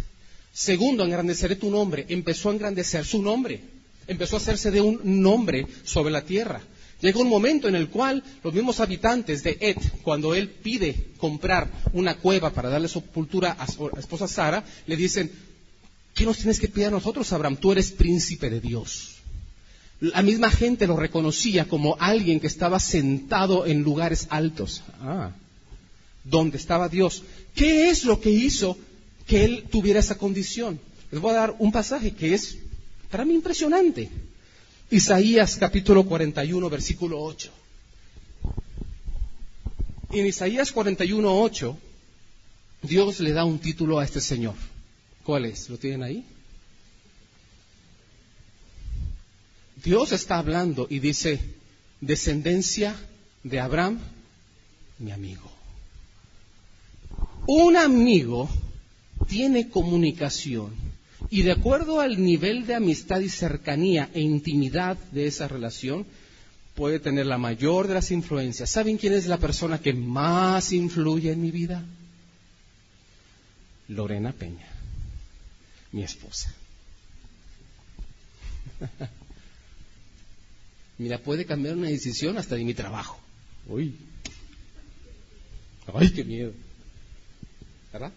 [0.53, 2.05] Segundo, engrandeceré tu nombre.
[2.07, 3.61] Empezó a engrandecer su nombre.
[4.07, 6.61] Empezó a hacerse de un nombre sobre la tierra.
[7.01, 11.69] Llegó un momento en el cual los mismos habitantes de Ed, cuando él pide comprar
[11.93, 15.31] una cueva para darle sepultura a su esposa Sara, le dicen,
[16.13, 17.55] ¿qué nos tienes que pedir a nosotros, Abraham?
[17.55, 19.18] Tú eres príncipe de Dios.
[20.01, 24.81] La misma gente lo reconocía como alguien que estaba sentado en lugares altos.
[25.01, 25.31] Ah,
[26.23, 27.23] donde estaba Dios.
[27.55, 28.77] ¿Qué es lo que hizo
[29.27, 30.79] que él tuviera esa condición?
[31.11, 32.57] Les voy a dar un pasaje que es
[33.09, 34.09] para mí impresionante.
[34.91, 37.51] Isaías capítulo 41, versículo 8.
[40.11, 41.77] En Isaías 41, 8,
[42.83, 44.55] Dios le da un título a este Señor.
[45.23, 45.69] ¿Cuál es?
[45.69, 46.25] ¿Lo tienen ahí?
[49.83, 51.39] Dios está hablando y dice,
[52.01, 52.95] descendencia
[53.43, 53.99] de Abraham,
[54.97, 55.49] mi amigo.
[57.47, 58.49] Un amigo
[59.27, 60.73] tiene comunicación
[61.29, 66.05] y de acuerdo al nivel de amistad y cercanía e intimidad de esa relación,
[66.75, 68.69] puede tener la mayor de las influencias.
[68.69, 71.83] ¿Saben quién es la persona que más influye en mi vida?
[73.89, 74.67] Lorena Peña,
[75.91, 76.53] mi esposa.
[80.99, 83.19] Mira, puede cambiar una decisión hasta de mi trabajo.
[83.67, 83.95] Uy.
[85.93, 86.51] Ay, qué miedo.
[87.91, 88.11] ¿Verdad?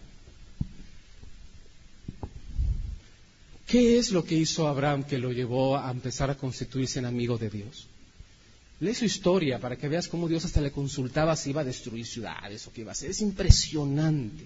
[3.65, 7.37] ¿Qué es lo que hizo Abraham que lo llevó a empezar a constituirse en amigo
[7.37, 7.87] de Dios?
[8.81, 12.05] Lee su historia para que veas cómo Dios hasta le consultaba si iba a destruir
[12.05, 13.11] ciudades o qué iba a hacer.
[13.11, 14.43] Es impresionante.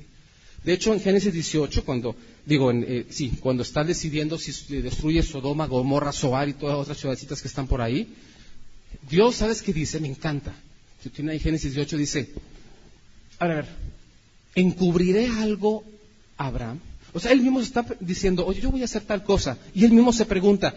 [0.64, 2.16] De hecho, en Génesis 18, cuando,
[2.48, 6.98] digo, eh, sí, cuando está decidiendo si destruye Sodoma, Gomorra, Zoar y todas las otras
[6.98, 8.16] ciudadcitas que están por ahí,
[9.10, 10.00] Dios, ¿sabes qué dice?
[10.00, 10.56] Me encanta.
[11.04, 12.30] Si tiene ahí Génesis 18, dice,
[13.40, 13.68] a ver,
[14.56, 15.84] ¿encubriré algo
[16.38, 16.80] a Abraham?
[17.14, 19.58] O sea, él mismo está diciendo, oye, yo voy a hacer tal cosa.
[19.76, 20.74] Y él mismo se pregunta,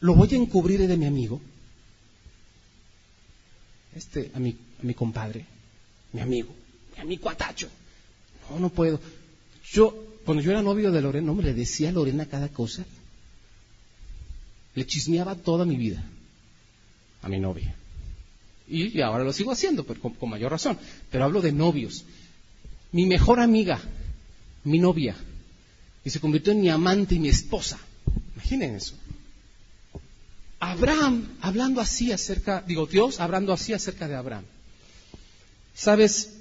[0.00, 1.38] ¿lo voy a encubrir de mi amigo?
[3.94, 5.44] Este, a mi, a mi compadre,
[6.14, 6.54] mi amigo,
[6.96, 7.68] a mi cuatacho.
[8.48, 9.00] No, no puedo.
[9.70, 12.84] Yo, cuando yo era novio de Lorena, no, le decía a Lorena cada cosa.
[14.74, 16.04] Le chismeaba toda mi vida
[17.22, 17.74] a mi novia.
[18.68, 20.78] Y, ahora lo sigo haciendo, pero con mayor razón.
[21.10, 22.04] Pero hablo de novios.
[22.92, 23.80] Mi mejor amiga,
[24.64, 25.16] mi novia,
[26.04, 27.78] y se convirtió en mi amante y mi esposa.
[28.34, 28.96] Imaginen eso.
[30.60, 34.44] Abraham hablando así acerca, digo Dios hablando así acerca de Abraham.
[35.72, 36.37] Sabes,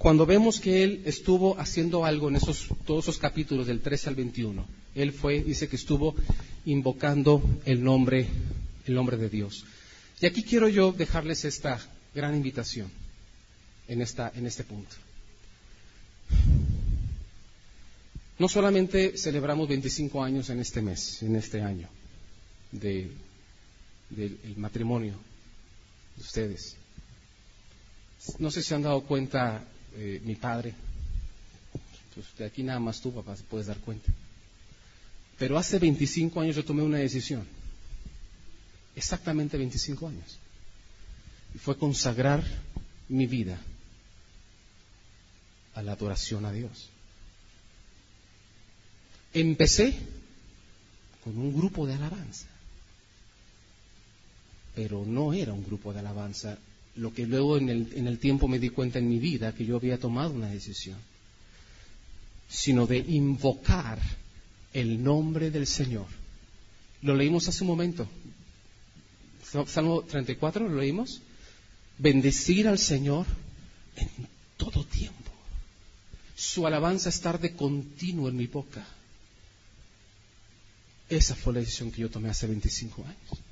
[0.00, 4.14] cuando vemos que él estuvo haciendo algo en esos, todos esos capítulos del 13 al
[4.14, 6.14] 21, él fue, dice que estuvo
[6.64, 8.26] invocando el nombre,
[8.86, 9.66] el nombre de Dios.
[10.18, 11.78] Y aquí quiero yo dejarles esta
[12.14, 12.90] gran invitación
[13.88, 14.96] en, esta, en este punto.
[18.38, 21.90] No solamente celebramos 25 años en este mes, en este año,
[22.72, 23.12] del
[24.56, 25.12] matrimonio
[26.16, 26.76] de ustedes.
[28.38, 29.62] No sé si han dado cuenta
[29.96, 30.74] eh, mi padre.
[32.14, 34.10] Pues de aquí nada más tú, papá, se puedes dar cuenta.
[35.38, 37.46] Pero hace 25 años yo tomé una decisión.
[38.94, 40.38] Exactamente 25 años.
[41.54, 42.44] Y fue consagrar
[43.08, 43.58] mi vida
[45.74, 46.88] a la adoración a Dios.
[49.32, 49.94] Empecé
[51.24, 52.46] con un grupo de alabanza,
[54.74, 56.58] pero no era un grupo de alabanza,
[56.96, 59.98] lo que luego en el, tiempo me di cuenta en mi vida que yo había
[59.98, 60.98] tomado una decisión,
[62.48, 63.98] sino de invocar
[64.72, 66.06] el nombre del Señor.
[67.02, 68.08] Lo leímos hace un momento.
[69.66, 71.22] Salmo 34, ¿lo leímos?
[71.98, 73.26] Bendecir al Señor
[73.96, 74.08] en
[74.56, 75.30] todo tiempo.
[76.36, 78.86] Su alabanza estar de continuo en mi boca.
[81.08, 83.49] Esa fue la decisión que yo tomé hace 25 años.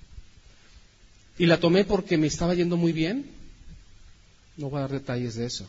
[1.39, 3.25] Y la tomé porque me estaba yendo muy bien.
[4.57, 5.67] No voy a dar detalles de eso.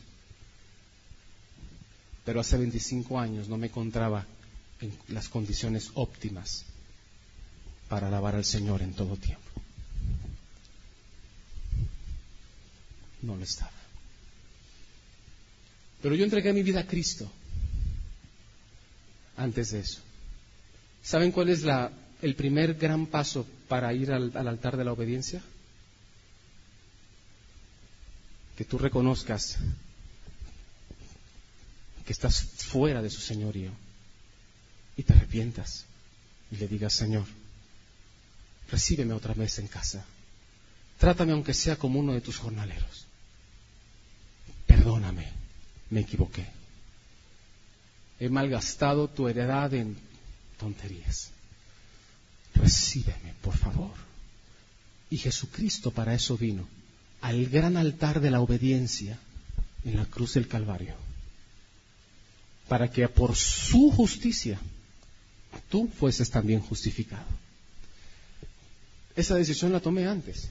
[2.26, 4.26] Pero hace 25 años no me encontraba
[4.82, 6.66] en las condiciones óptimas
[7.88, 9.44] para alabar al Señor en todo tiempo.
[13.22, 13.72] No lo estaba.
[16.02, 17.30] Pero yo entregué mi vida a Cristo
[19.38, 20.00] antes de eso.
[21.04, 21.92] ¿Saben cuál es la,
[22.22, 25.42] el primer gran paso para ir al, al altar de la obediencia?
[28.60, 29.58] Que tú reconozcas
[32.06, 33.72] que estás fuera de su señorío
[34.98, 35.86] y te arrepientas
[36.52, 37.24] y le digas, Señor,
[38.70, 40.04] recíbeme otra vez en casa.
[40.98, 43.06] Trátame aunque sea como uno de tus jornaleros.
[44.68, 45.32] Perdóname,
[45.90, 46.46] me equivoqué.
[48.20, 49.98] He malgastado tu heredad en
[50.58, 51.30] tonterías.
[52.56, 53.94] Recíbeme, por favor.
[55.10, 56.68] Y Jesucristo para eso vino,
[57.22, 59.18] al gran altar de la obediencia
[59.86, 60.96] en la cruz del Calvario,
[62.68, 64.60] para que por su justicia
[65.70, 67.26] tú fueses también justificado.
[69.16, 70.50] Esa decisión la tomé antes.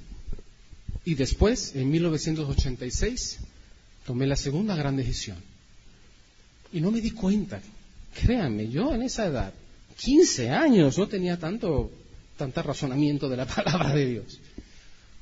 [1.04, 3.38] Y después, en 1986,
[4.04, 5.38] tomé la segunda gran decisión.
[6.72, 7.62] Y no me di cuenta.
[8.14, 9.54] Créanme, yo en esa edad,
[9.96, 11.90] 15 años, no tenía tanto,
[12.36, 14.38] tanto razonamiento de la palabra de Dios.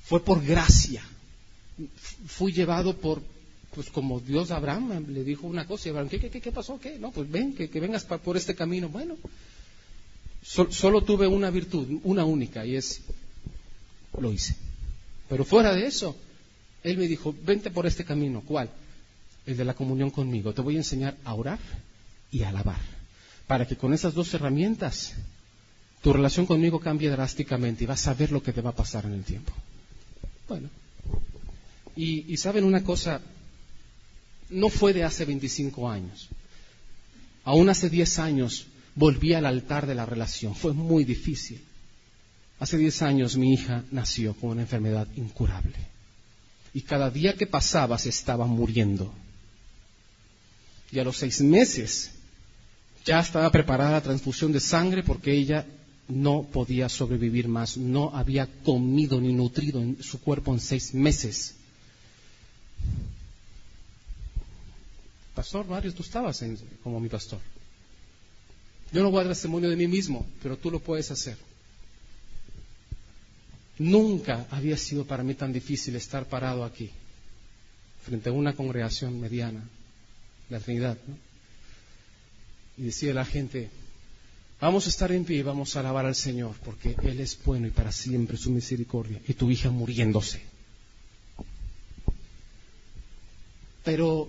[0.03, 1.05] Fue por gracia.
[2.27, 3.23] Fui llevado por,
[3.75, 6.81] pues como Dios a Abraham le dijo una cosa, y Abraham, ¿qué, qué, qué pasó?
[6.81, 6.99] ¿Qué?
[6.99, 8.89] No, pues ven, que, que vengas por este camino.
[8.89, 9.17] Bueno,
[10.43, 13.03] solo tuve una virtud, una única, y es,
[14.19, 14.57] lo hice.
[15.29, 16.17] Pero fuera de eso,
[16.83, 18.43] él me dijo, vente por este camino.
[18.47, 18.71] ¿Cuál?
[19.45, 20.55] El de la comunión conmigo.
[20.55, 21.59] Te voy a enseñar a orar
[22.31, 22.81] y a alabar.
[23.47, 25.15] Para que con esas dos herramientas
[26.03, 29.05] tu relación conmigo cambie drásticamente y vas a ver lo que te va a pasar
[29.07, 29.53] en el tiempo.
[30.49, 30.69] Bueno.
[31.97, 33.23] Y, saben una cosa,
[34.51, 36.29] no fue de hace 25 años.
[37.45, 40.55] Aún hace 10 años volví al altar de la relación.
[40.55, 41.63] Fue muy difícil.
[42.59, 45.77] Hace 10 años mi hija nació con una enfermedad incurable.
[46.75, 49.13] Y cada día que pasaba se estaba muriendo.
[50.93, 52.11] Y a los seis meses
[53.07, 55.67] ya estaba preparada la transfusión de sangre porque ella
[56.09, 57.77] no podía sobrevivir más.
[57.77, 61.56] No había comido ni nutrido en su cuerpo en seis meses.
[65.35, 66.43] Pastor Mario, tú estabas
[66.83, 67.41] como mi pastor.
[68.91, 71.37] Yo no voy a dar testimonio de mí mismo, pero tú lo puedes hacer.
[73.79, 76.91] Nunca había sido para mí tan difícil estar parado aquí,
[78.03, 79.63] frente a una congregación mediana,
[80.49, 80.97] la Trinidad,
[82.79, 83.69] y decía la gente,
[84.59, 87.67] vamos a estar en pie y vamos a alabar al Señor, porque Él es bueno
[87.67, 90.41] y para siempre su misericordia, y tu hija muriéndose.
[93.87, 94.29] Pero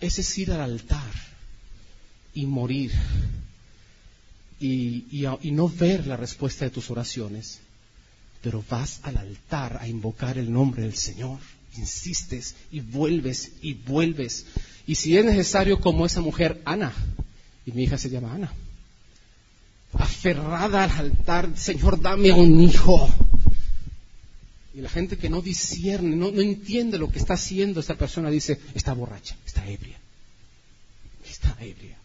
[0.00, 1.12] ese es ir al altar
[2.34, 2.90] y morir
[4.58, 7.60] y, no ver la respuesta de tus oraciones,
[8.42, 11.38] pero vas al altar a invocar el nombre del Señor,
[11.76, 14.46] insistes y vuelves y vuelves.
[14.88, 16.92] Y si es necesario, como esa mujer, Ana,
[17.64, 18.52] y mi hija se llama Ana,
[19.92, 23.08] aferrada al altar, Señor, dame un hijo.
[24.74, 28.30] Y la gente que no discierne, no, no entiende lo que está haciendo esta persona,
[28.30, 29.98] dice, está borracha, está ebria,
[31.28, 31.98] está ebria.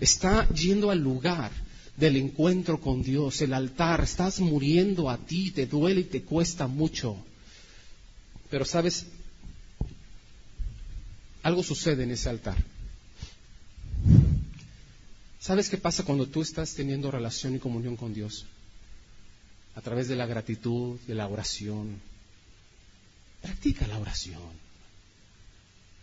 [0.00, 1.50] Está yendo al lugar
[1.96, 6.66] del encuentro con Dios, el altar, estás muriendo a ti, te duele y te cuesta
[6.66, 7.16] mucho.
[8.50, 9.06] Pero sabes,
[11.42, 12.56] algo sucede en ese altar.
[15.40, 18.46] ¿Sabes qué pasa cuando tú estás teniendo relación y comunión con Dios?
[19.74, 22.00] A través de la gratitud, de la oración.
[23.40, 24.62] Practica la oración.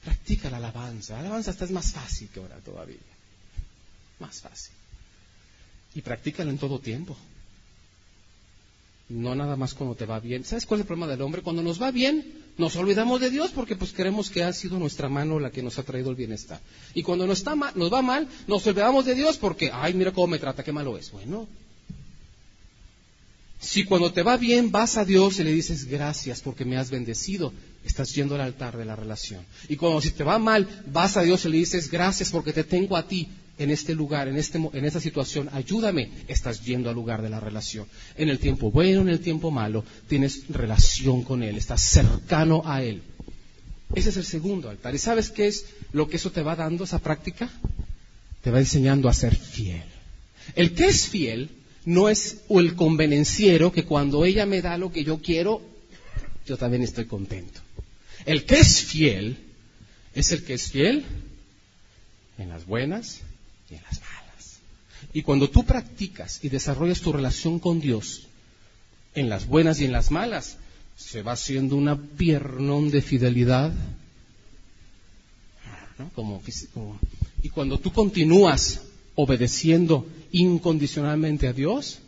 [0.04, 1.14] Practica la alabanza.
[1.14, 2.98] La alabanza está es más fácil que orar todavía.
[4.20, 4.74] Más fácil.
[5.96, 7.18] Y practícalo en todo tiempo.
[9.10, 10.46] No nada más cuando te va bien.
[10.46, 11.42] ¿Sabes cuál es el problema del hombre?
[11.42, 15.10] Cuando nos va bien, nos olvidamos de Dios porque pues creemos que ha sido nuestra
[15.10, 16.60] mano la que nos ha traído el bienestar.
[16.94, 20.28] Y cuando nos, está nos va mal, nos olvidamos de Dios porque, ay, mira cómo
[20.28, 21.12] me trata, qué malo es.
[21.12, 21.48] Bueno,
[23.60, 26.89] si cuando te va bien vas a Dios y le dices gracias porque me has
[26.89, 27.53] bendecido,
[27.84, 29.45] estás yendo al altar de la relación.
[29.68, 32.64] Y cuando si te va mal vas a Dios y le dices gracias porque te
[32.64, 33.28] tengo a ti,
[33.60, 37.41] en este lugar, en, este, en esta situación, ayúdame, estás yendo al lugar de la
[37.41, 37.86] relación.
[38.16, 42.82] En el tiempo bueno, en el tiempo malo, tienes relación con Él, estás cercano a
[42.82, 43.03] Él.
[43.93, 44.95] Ese es el segundo altar.
[44.95, 47.49] ¿Y sabes qué es lo que eso te va dando, esa práctica?
[48.41, 49.84] Te va enseñando a ser fiel.
[50.55, 51.49] El que es fiel
[51.86, 55.62] no es el convenenciero que cuando ella me da lo que yo quiero,
[56.46, 57.62] yo también estoy contento.
[58.26, 59.38] El que es fiel
[60.14, 61.06] es el que es fiel
[62.38, 63.22] en las buenas
[63.70, 64.60] y en las malas.
[65.14, 68.28] Y cuando tú practicas y desarrollas tu relación con Dios,
[69.16, 70.58] en las buenas y en las malas,
[70.96, 73.74] se va haciendo una piernón de fidelidad.
[76.16, 76.42] Como,
[77.42, 78.82] y cuando tú continúas
[79.22, 82.00] obedeciendo incondicionalmente a Dios,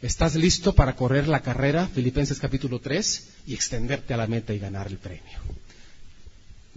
[0.00, 4.60] estás listo para correr la carrera, Filipenses capítulo 3, y extenderte a la meta y
[4.60, 5.40] ganar el premio.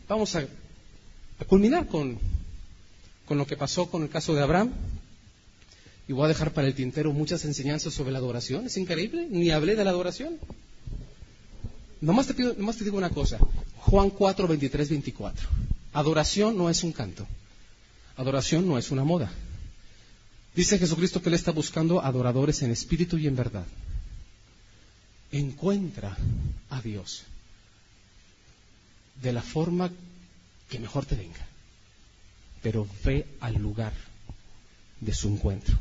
[0.08, 0.48] Vamos a,
[1.48, 2.18] culminar con,
[3.28, 4.72] con lo que pasó con el caso de Abraham.
[6.08, 8.66] Y voy a dejar para el tintero muchas enseñanzas sobre la adoración.
[8.66, 10.40] Es increíble, ni hablé de la adoración.
[12.02, 13.38] Nomás te, pido, nomás te digo una cosa.
[13.78, 15.48] Juan 4, 23, 24.
[15.94, 17.28] Adoración no es un canto.
[18.18, 19.32] Adoración no es una moda.
[20.56, 23.66] Dice Jesucristo que Él está buscando adoradores en espíritu y en verdad.
[25.32, 26.18] Encuentra
[26.72, 27.24] a Dios
[29.22, 29.92] de la forma
[30.68, 31.46] que mejor te venga,
[32.64, 33.94] pero ve al lugar
[35.00, 35.78] de su encuentro.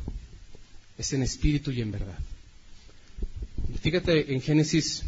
[0.97, 2.17] Es en espíritu y en verdad.
[3.81, 5.03] Fíjate en Génesis,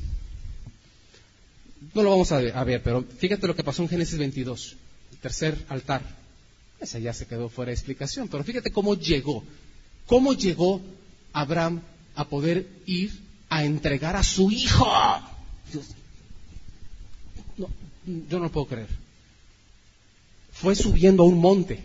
[1.94, 4.76] no lo vamos a ver, pero fíjate lo que pasó en Génesis 22,
[5.12, 6.19] el tercer altar.
[6.80, 9.44] Esa ya se quedó fuera de explicación, pero fíjate cómo llegó,
[10.06, 10.82] cómo llegó
[11.34, 11.82] Abraham
[12.16, 13.12] a poder ir
[13.50, 14.88] a entregar a su hijo.
[17.58, 17.68] yo
[18.06, 18.90] no lo puedo creer.
[20.54, 21.84] Fue subiendo a un monte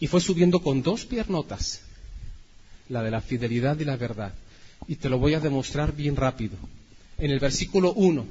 [0.00, 1.82] y fue subiendo con dos piernotas,
[2.88, 4.34] la de la fidelidad y la verdad.
[4.88, 6.56] Y te lo voy a demostrar bien rápido.
[7.18, 8.26] En el versículo 1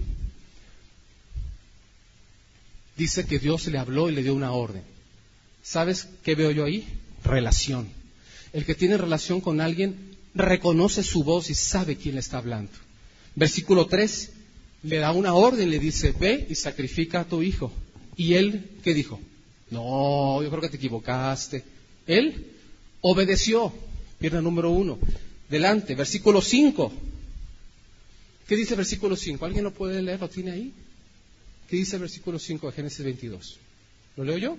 [2.97, 4.83] dice que Dios le habló y le dio una orden.
[5.63, 6.87] ¿Sabes qué veo yo ahí?
[7.23, 7.87] Relación.
[8.53, 12.71] El que tiene relación con alguien reconoce su voz y sabe quién le está hablando.
[13.35, 14.31] Versículo 3
[14.83, 17.71] le da una orden, le dice, ve y sacrifica a tu hijo.
[18.17, 19.19] ¿Y él qué dijo?
[19.69, 21.63] No, yo creo que te equivocaste.
[22.07, 22.47] Él
[23.01, 23.71] obedeció.
[24.19, 24.99] Pierna número uno.
[25.49, 26.91] Delante, versículo 5.
[28.47, 29.45] ¿Qué dice el versículo 5?
[29.45, 30.19] ¿Alguien lo puede leer?
[30.19, 30.73] ¿Lo tiene ahí?
[31.69, 33.57] ¿Qué dice el versículo 5 de Génesis 22?
[34.17, 34.57] ¿Lo leo yo?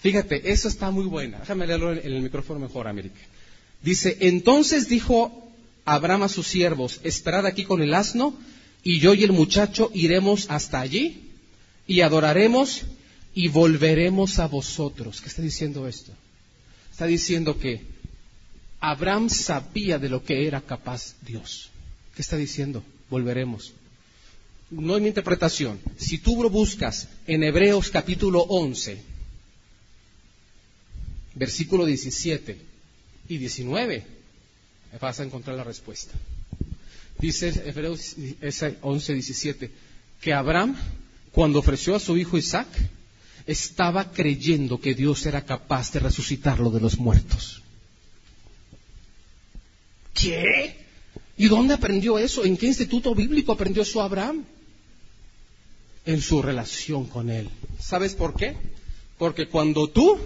[0.00, 1.40] Fíjate, eso está muy buena.
[1.40, 3.20] Déjame leerlo en el micrófono mejor, América.
[3.82, 5.50] Dice, entonces dijo
[5.84, 8.34] Abraham a sus siervos, esperad aquí con el asno
[8.82, 11.30] y yo y el muchacho iremos hasta allí
[11.86, 12.82] y adoraremos
[13.34, 15.20] y volveremos a vosotros.
[15.20, 16.12] ¿Qué está diciendo esto?
[16.90, 17.82] Está diciendo que
[18.80, 21.70] Abraham sabía de lo que era capaz Dios.
[22.14, 22.82] ¿Qué está diciendo?
[23.10, 23.72] Volveremos.
[24.70, 25.80] No es mi interpretación.
[25.96, 29.00] Si tú lo buscas en Hebreos capítulo 11,
[31.38, 32.58] versículo 17
[33.28, 34.04] y 19,
[35.00, 36.12] vas a encontrar la respuesta.
[37.18, 38.16] Dice Hebreos
[38.82, 39.70] 11, 17,
[40.20, 40.76] que Abraham,
[41.32, 42.68] cuando ofreció a su hijo Isaac,
[43.46, 47.62] estaba creyendo que Dios era capaz de resucitarlo de los muertos.
[50.12, 50.76] ¿Qué?
[51.36, 52.44] ¿Y dónde aprendió eso?
[52.44, 54.44] ¿En qué instituto bíblico aprendió eso Abraham?
[56.04, 57.48] En su relación con él.
[57.80, 58.56] ¿Sabes por qué?
[59.18, 60.18] Porque cuando tú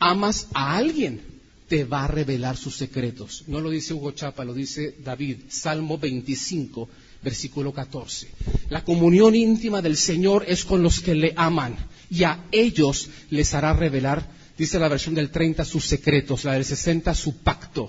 [0.00, 1.20] amas a alguien,
[1.68, 3.44] te va a revelar sus secretos.
[3.46, 6.88] No lo dice Hugo Chapa, lo dice David, Salmo 25,
[7.22, 8.28] versículo 14.
[8.70, 11.76] La comunión íntima del Señor es con los que le aman
[12.10, 14.26] y a ellos les hará revelar,
[14.58, 17.88] dice la versión del 30, sus secretos, la del 60, su pacto.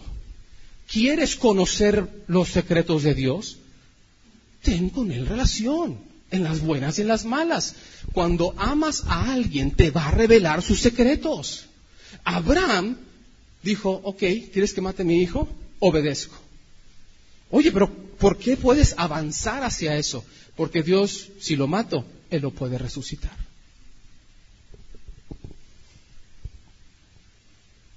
[0.87, 3.57] ¿Quieres conocer los secretos de Dios?
[4.61, 5.97] Ten con Él relación,
[6.29, 7.75] en las buenas y en las malas.
[8.13, 11.65] Cuando amas a alguien, te va a revelar sus secretos.
[12.23, 12.97] Abraham
[13.63, 14.19] dijo, ok,
[14.51, 15.47] ¿quieres que mate a mi hijo?
[15.79, 16.35] Obedezco.
[17.49, 20.23] Oye, pero ¿por qué puedes avanzar hacia eso?
[20.55, 23.35] Porque Dios, si lo mato, Él lo puede resucitar.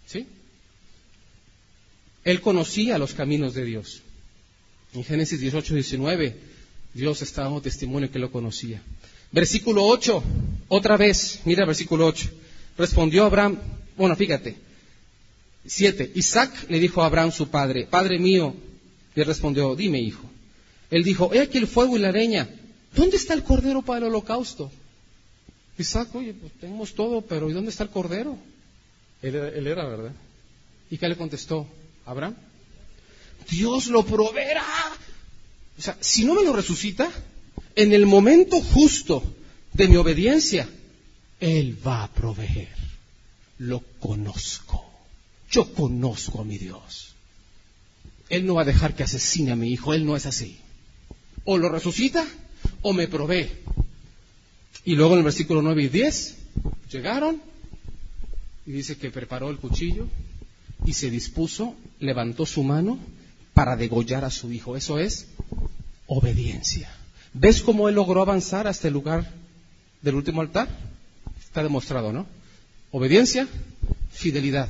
[0.06, 0.26] ¿Sí?
[2.24, 4.02] Él conocía los caminos de Dios.
[4.94, 6.36] En Génesis 18, 19,
[6.94, 8.82] Dios estaba dando testimonio que lo conocía.
[9.32, 10.22] Versículo 8,
[10.68, 12.30] otra vez, mira versículo 8.
[12.78, 13.58] Respondió Abraham,
[13.96, 14.56] bueno, fíjate,
[15.66, 16.12] Siete.
[16.14, 18.54] Isaac le dijo a Abraham su padre, Padre mío,
[19.14, 20.30] le respondió, dime hijo.
[20.90, 22.48] Él dijo, he aquí el fuego y la leña.
[22.94, 24.70] ¿Dónde está el cordero para el holocausto?
[25.78, 28.36] Isaac, oye, pues tenemos todo, pero ¿y dónde está el cordero?
[29.22, 30.12] Él era, él era, ¿verdad?
[30.90, 31.66] ¿Y qué le contestó
[32.04, 32.36] Abraham?
[33.50, 34.66] Dios lo proveerá.
[35.78, 37.10] O sea, si no me lo resucita,
[37.74, 39.22] en el momento justo
[39.72, 40.68] de mi obediencia,
[41.40, 42.83] Él va a proveer.
[43.58, 44.84] Lo conozco.
[45.50, 47.14] Yo conozco a mi Dios.
[48.28, 50.58] Él no va a dejar que asesine a mi hijo, Él no es así.
[51.44, 52.26] O lo resucita
[52.82, 53.50] o me provee.
[54.84, 56.36] Y luego en el versículo 9 y 10
[56.90, 57.40] llegaron
[58.66, 60.08] y dice que preparó el cuchillo
[60.84, 62.98] y se dispuso, levantó su mano
[63.52, 64.76] para degollar a su hijo.
[64.76, 65.26] Eso es
[66.06, 66.90] obediencia.
[67.32, 69.30] ¿Ves cómo él logró avanzar hasta el lugar
[70.02, 70.68] del último altar?
[71.40, 72.26] Está demostrado, ¿no?
[72.94, 73.48] Obediencia,
[74.12, 74.68] fidelidad.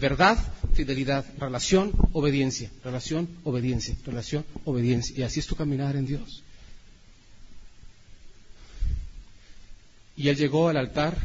[0.00, 0.36] Verdad,
[0.74, 1.24] fidelidad.
[1.38, 2.72] Relación, obediencia.
[2.82, 3.94] Relación, obediencia.
[4.04, 5.16] Relación, obediencia.
[5.16, 6.42] Y así es tu caminar en Dios.
[10.16, 11.16] Y él llegó al altar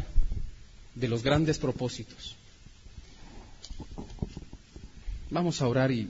[0.93, 2.35] de los grandes propósitos.
[5.31, 6.07] Vamos a orar y,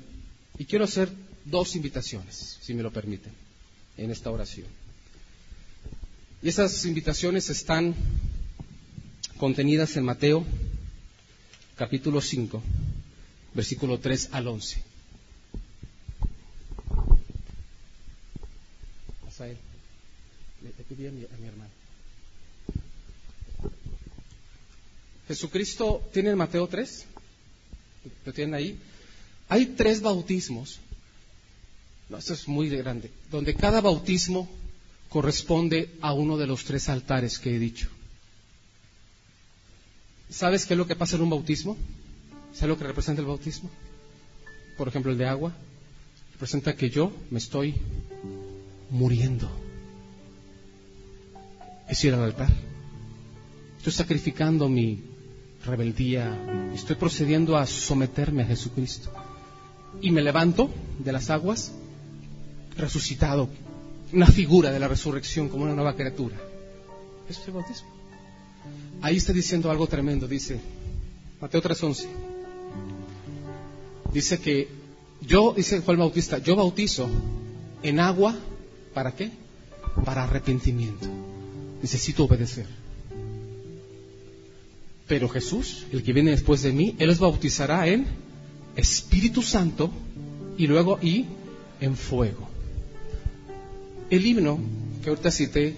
[0.57, 1.07] y quiero hacer
[1.45, 3.31] dos invitaciones, si me lo permiten,
[3.95, 4.67] en esta oración.
[6.43, 7.95] Y esas invitaciones están
[9.41, 10.45] contenidas en Mateo
[11.75, 12.61] capítulo 5,
[13.55, 14.83] versículo 3 al 11.
[20.61, 21.71] le pedí a mi, hermano.
[25.27, 26.03] Jesucristo
[26.35, 27.05] Mateo 3,
[28.23, 28.77] lo tienen ahí.
[29.49, 30.77] Hay tres bautismos,
[32.09, 34.47] no, esto es muy grande, donde cada bautismo
[35.09, 37.89] corresponde a uno de los tres altares que he dicho.
[40.31, 41.75] ¿Sabes qué es lo que pasa en un bautismo?
[42.53, 43.69] ¿Sabes lo que representa el bautismo?
[44.77, 45.51] Por ejemplo, el de agua.
[46.31, 47.75] Representa que yo me estoy
[48.89, 49.51] muriendo.
[51.89, 52.49] Es ir al altar.
[53.77, 55.03] Estoy sacrificando mi
[55.65, 59.11] rebeldía, estoy procediendo a someterme a Jesucristo.
[60.01, 61.73] Y me levanto de las aguas
[62.77, 63.49] resucitado,
[64.13, 66.37] una figura de la resurrección como una nueva criatura.
[67.29, 68.00] Eso es el bautismo.
[69.01, 70.59] Ahí está diciendo algo tremendo, dice
[71.41, 72.05] Mateo 3:11.
[74.13, 74.67] Dice que
[75.21, 77.09] yo, dice Juan Bautista, yo bautizo
[77.81, 78.35] en agua,
[78.93, 79.31] ¿para qué?
[80.05, 81.07] Para arrepentimiento.
[81.81, 82.67] Necesito obedecer.
[85.07, 88.05] Pero Jesús, el que viene después de mí, Él os bautizará en
[88.75, 89.91] Espíritu Santo
[90.57, 91.25] y luego y
[91.79, 92.47] en fuego.
[94.09, 94.59] El himno
[95.03, 95.75] que ahorita cité,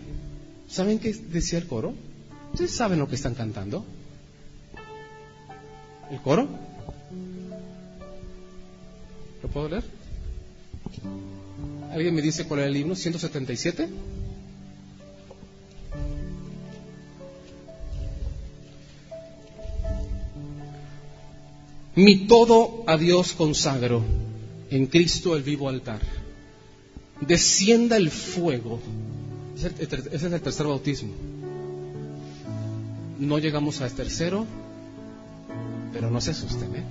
[0.68, 1.94] ¿saben qué decía el coro?
[2.54, 3.84] ¿Ustedes saben lo que están cantando?
[6.12, 6.48] ¿El coro?
[9.42, 9.84] ¿Lo puedo leer?
[11.92, 12.94] ¿Alguien me dice cuál es el himno?
[12.94, 13.90] ¿177?
[21.96, 24.04] Mi todo a Dios consagro
[24.70, 26.02] en Cristo el vivo altar.
[27.20, 28.80] Descienda el fuego.
[29.58, 31.33] Ese es el tercer bautismo.
[33.20, 34.46] No llegamos al tercero,
[35.92, 36.84] pero no se asusten, ¿eh?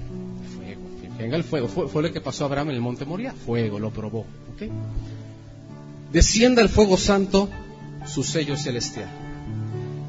[0.54, 0.82] Fuego.
[1.18, 1.68] Venga el fuego.
[1.68, 3.32] Fue, lo que pasó a Abraham en el monte Moria.
[3.32, 4.24] Fuego, lo probó.
[6.12, 7.48] Descienda el fuego santo,
[8.06, 9.08] su sello celestial.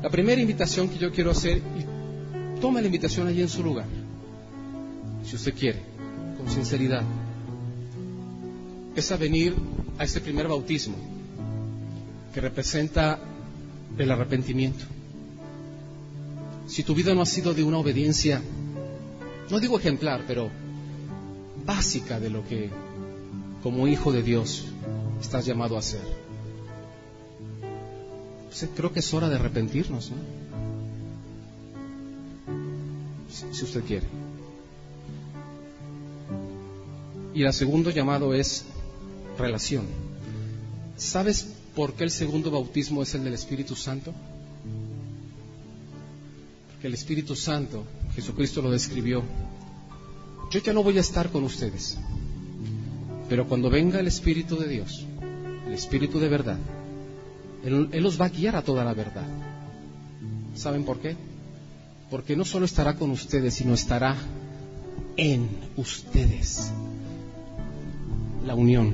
[0.01, 3.85] La primera invitación que yo quiero hacer, y toma la invitación allí en su lugar
[5.25, 5.79] si usted quiere,
[6.37, 7.03] con sinceridad,
[8.95, 9.55] es a venir
[9.97, 10.95] a este primer bautismo
[12.33, 13.19] que representa
[13.97, 14.85] el arrepentimiento.
[16.67, 18.41] Si tu vida no ha sido de una obediencia,
[19.49, 20.49] no digo ejemplar, pero
[21.65, 22.69] básica de lo que
[23.61, 24.65] como hijo de Dios
[25.21, 26.01] estás llamado a hacer,
[28.75, 30.17] creo que es hora de arrepentirnos, ¿no?
[33.51, 34.05] si usted quiere.
[37.33, 38.65] Y el segundo llamado es
[39.37, 39.85] relación.
[40.97, 44.13] ¿Sabes por qué el segundo bautismo es el del Espíritu Santo?
[46.83, 49.23] Porque el Espíritu Santo, Jesucristo lo describió,
[50.51, 51.97] yo ya no voy a estar con ustedes,
[53.29, 55.05] pero cuando venga el Espíritu de Dios,
[55.65, 56.57] el Espíritu de verdad,
[57.63, 59.25] Él, Él los va a guiar a toda la verdad.
[60.55, 61.15] ¿Saben por qué?
[62.09, 64.17] Porque no solo estará con ustedes, sino estará
[65.15, 65.47] en
[65.77, 66.69] ustedes
[68.45, 68.91] la unión.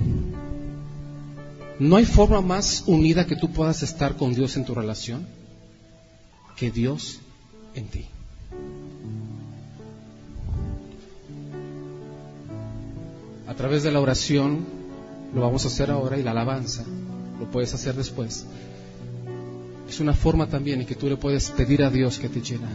[1.80, 5.26] No hay forma más unida que tú puedas estar con Dios en tu relación
[6.56, 7.22] que Dios
[7.76, 8.06] en ti.
[13.48, 14.66] A través de la oración,
[15.34, 16.86] lo vamos a hacer ahora y la alabanza,
[17.40, 18.46] lo puedes hacer después.
[19.88, 22.70] Es una forma también en que tú le puedes pedir a Dios que te llena.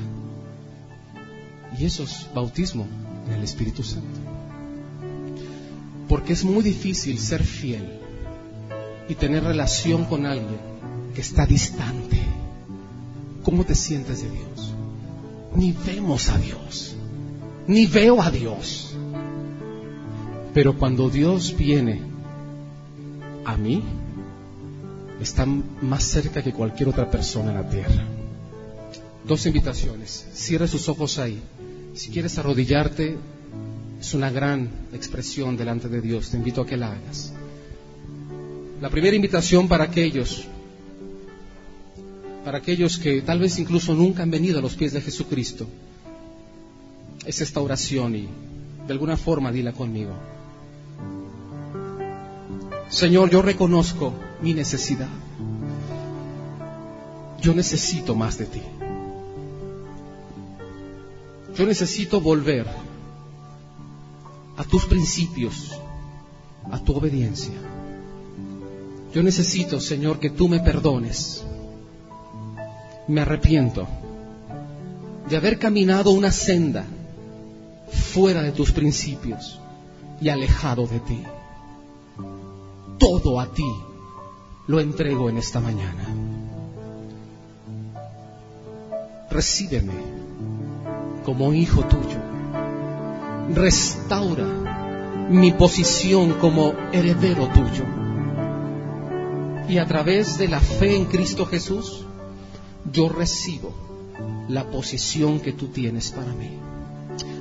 [1.78, 2.86] Y eso es bautismo
[3.26, 4.20] en el Espíritu Santo.
[6.08, 8.00] Porque es muy difícil ser fiel
[9.08, 10.58] y tener relación con alguien
[11.14, 12.18] que está distante.
[13.44, 14.73] ¿Cómo te sientes de Dios?
[15.55, 16.97] Ni vemos a Dios,
[17.66, 18.94] ni veo a Dios.
[20.52, 22.01] Pero cuando Dios viene
[23.44, 23.82] a mí,
[25.20, 28.05] está más cerca que cualquier otra persona en la tierra.
[29.26, 30.26] Dos invitaciones.
[30.32, 31.40] Cierra sus ojos ahí.
[31.94, 33.16] Si quieres arrodillarte,
[34.01, 36.31] es una gran expresión delante de Dios.
[36.31, 37.32] Te invito a que la hagas.
[38.81, 40.47] La primera invitación para aquellos
[42.44, 45.66] para aquellos que tal vez incluso nunca han venido a los pies de Jesucristo,
[47.24, 48.28] es esta oración y
[48.86, 50.12] de alguna forma dila conmigo.
[52.88, 54.12] Señor, yo reconozco
[54.42, 55.08] mi necesidad.
[57.40, 58.62] Yo necesito más de ti.
[61.56, 62.66] Yo necesito volver
[64.56, 65.72] a tus principios,
[66.70, 67.54] a tu obediencia.
[69.14, 71.44] Yo necesito, Señor, que tú me perdones.
[73.06, 73.86] Me arrepiento
[75.28, 76.85] de haber caminado una senda
[77.90, 79.60] fuera de tus principios
[80.20, 81.22] y alejado de ti.
[82.98, 83.70] Todo a ti
[84.66, 86.06] lo entrego en esta mañana.
[89.31, 89.93] Recíbeme
[91.24, 92.18] como hijo tuyo.
[93.52, 97.85] Restaura mi posición como heredero tuyo.
[99.68, 102.05] Y a través de la fe en Cristo Jesús,
[102.93, 103.73] yo recibo
[104.48, 106.51] la posición que tú tienes para mí.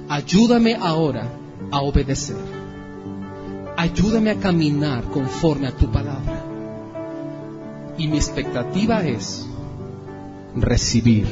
[0.09, 1.29] Ayúdame ahora
[1.71, 2.37] a obedecer.
[3.77, 6.45] Ayúdame a caminar conforme a tu palabra.
[7.97, 9.45] Y mi expectativa es
[10.55, 11.27] recibir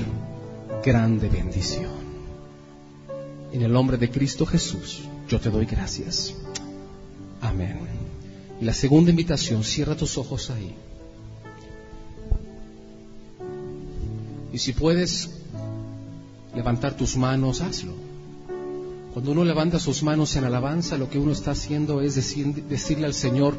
[0.83, 2.01] grande bendición.
[3.51, 6.35] En el nombre de Cristo Jesús, yo te doy gracias.
[7.41, 7.79] Amén.
[8.59, 10.75] Y la segunda invitación, cierra tus ojos ahí.
[14.53, 15.29] Y si puedes
[16.55, 17.93] levantar tus manos, hazlo.
[19.13, 23.13] Cuando uno levanta sus manos en alabanza, lo que uno está haciendo es decirle al
[23.13, 23.55] Señor,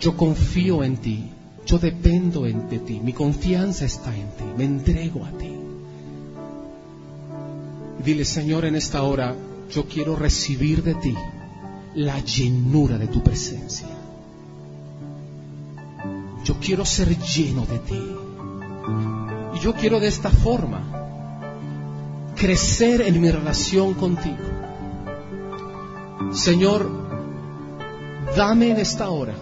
[0.00, 1.30] yo confío en ti,
[1.66, 5.50] yo dependo de ti, mi confianza está en ti, me entrego a ti.
[8.04, 9.34] Dile, Señor, en esta hora,
[9.70, 11.14] yo quiero recibir de ti
[11.94, 13.88] la llenura de tu presencia.
[16.44, 18.02] Yo quiero ser lleno de ti.
[19.64, 20.82] Yo quiero de esta forma
[22.36, 24.36] crecer en mi relación contigo.
[26.34, 26.86] Señor,
[28.36, 29.32] dame en esta hora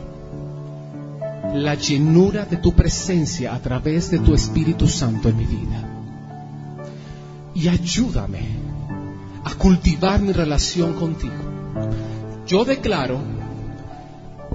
[1.54, 5.88] la llenura de tu presencia a través de tu Espíritu Santo en mi vida.
[7.56, 8.46] Y ayúdame
[9.42, 11.34] a cultivar mi relación contigo.
[12.46, 13.18] Yo declaro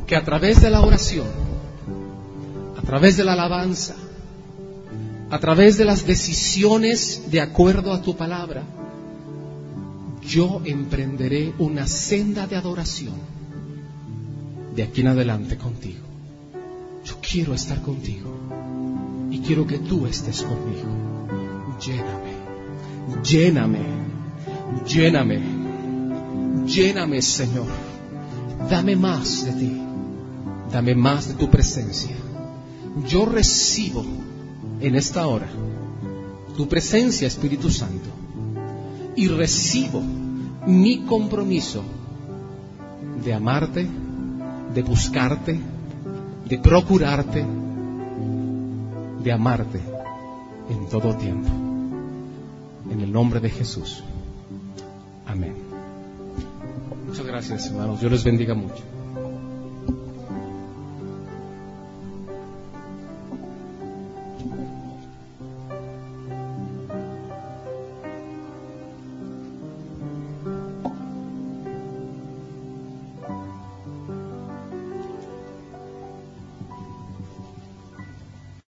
[0.06, 1.28] que a través de la oración,
[2.78, 3.96] a través de la alabanza,
[5.30, 8.64] a través de las decisiones de acuerdo a tu palabra,
[10.22, 13.16] yo emprenderé una senda de adoración
[14.76, 16.06] de aquí en adelante contigo.
[17.04, 18.30] Yo quiero estar contigo
[19.32, 20.88] y quiero que tú estés conmigo.
[21.80, 22.34] Lléname,
[23.24, 23.80] lléname,
[24.86, 25.42] lléname,
[26.66, 27.68] lléname Señor.
[28.70, 29.82] Dame más de ti,
[30.72, 32.16] dame más de tu presencia.
[33.08, 34.04] Yo recibo
[34.80, 35.48] en esta hora
[36.56, 38.10] tu presencia, Espíritu Santo,
[39.16, 40.02] y recibo
[40.66, 41.84] mi compromiso
[43.24, 43.88] de amarte,
[44.74, 45.60] de buscarte,
[46.50, 47.46] de procurarte,
[49.24, 49.80] de amarte
[50.70, 51.50] en todo tiempo.
[52.92, 54.04] En el nombre de Jesús.
[55.26, 55.54] Amén.
[57.08, 58.00] Muchas gracias, hermanos.
[58.00, 58.97] Dios les bendiga mucho.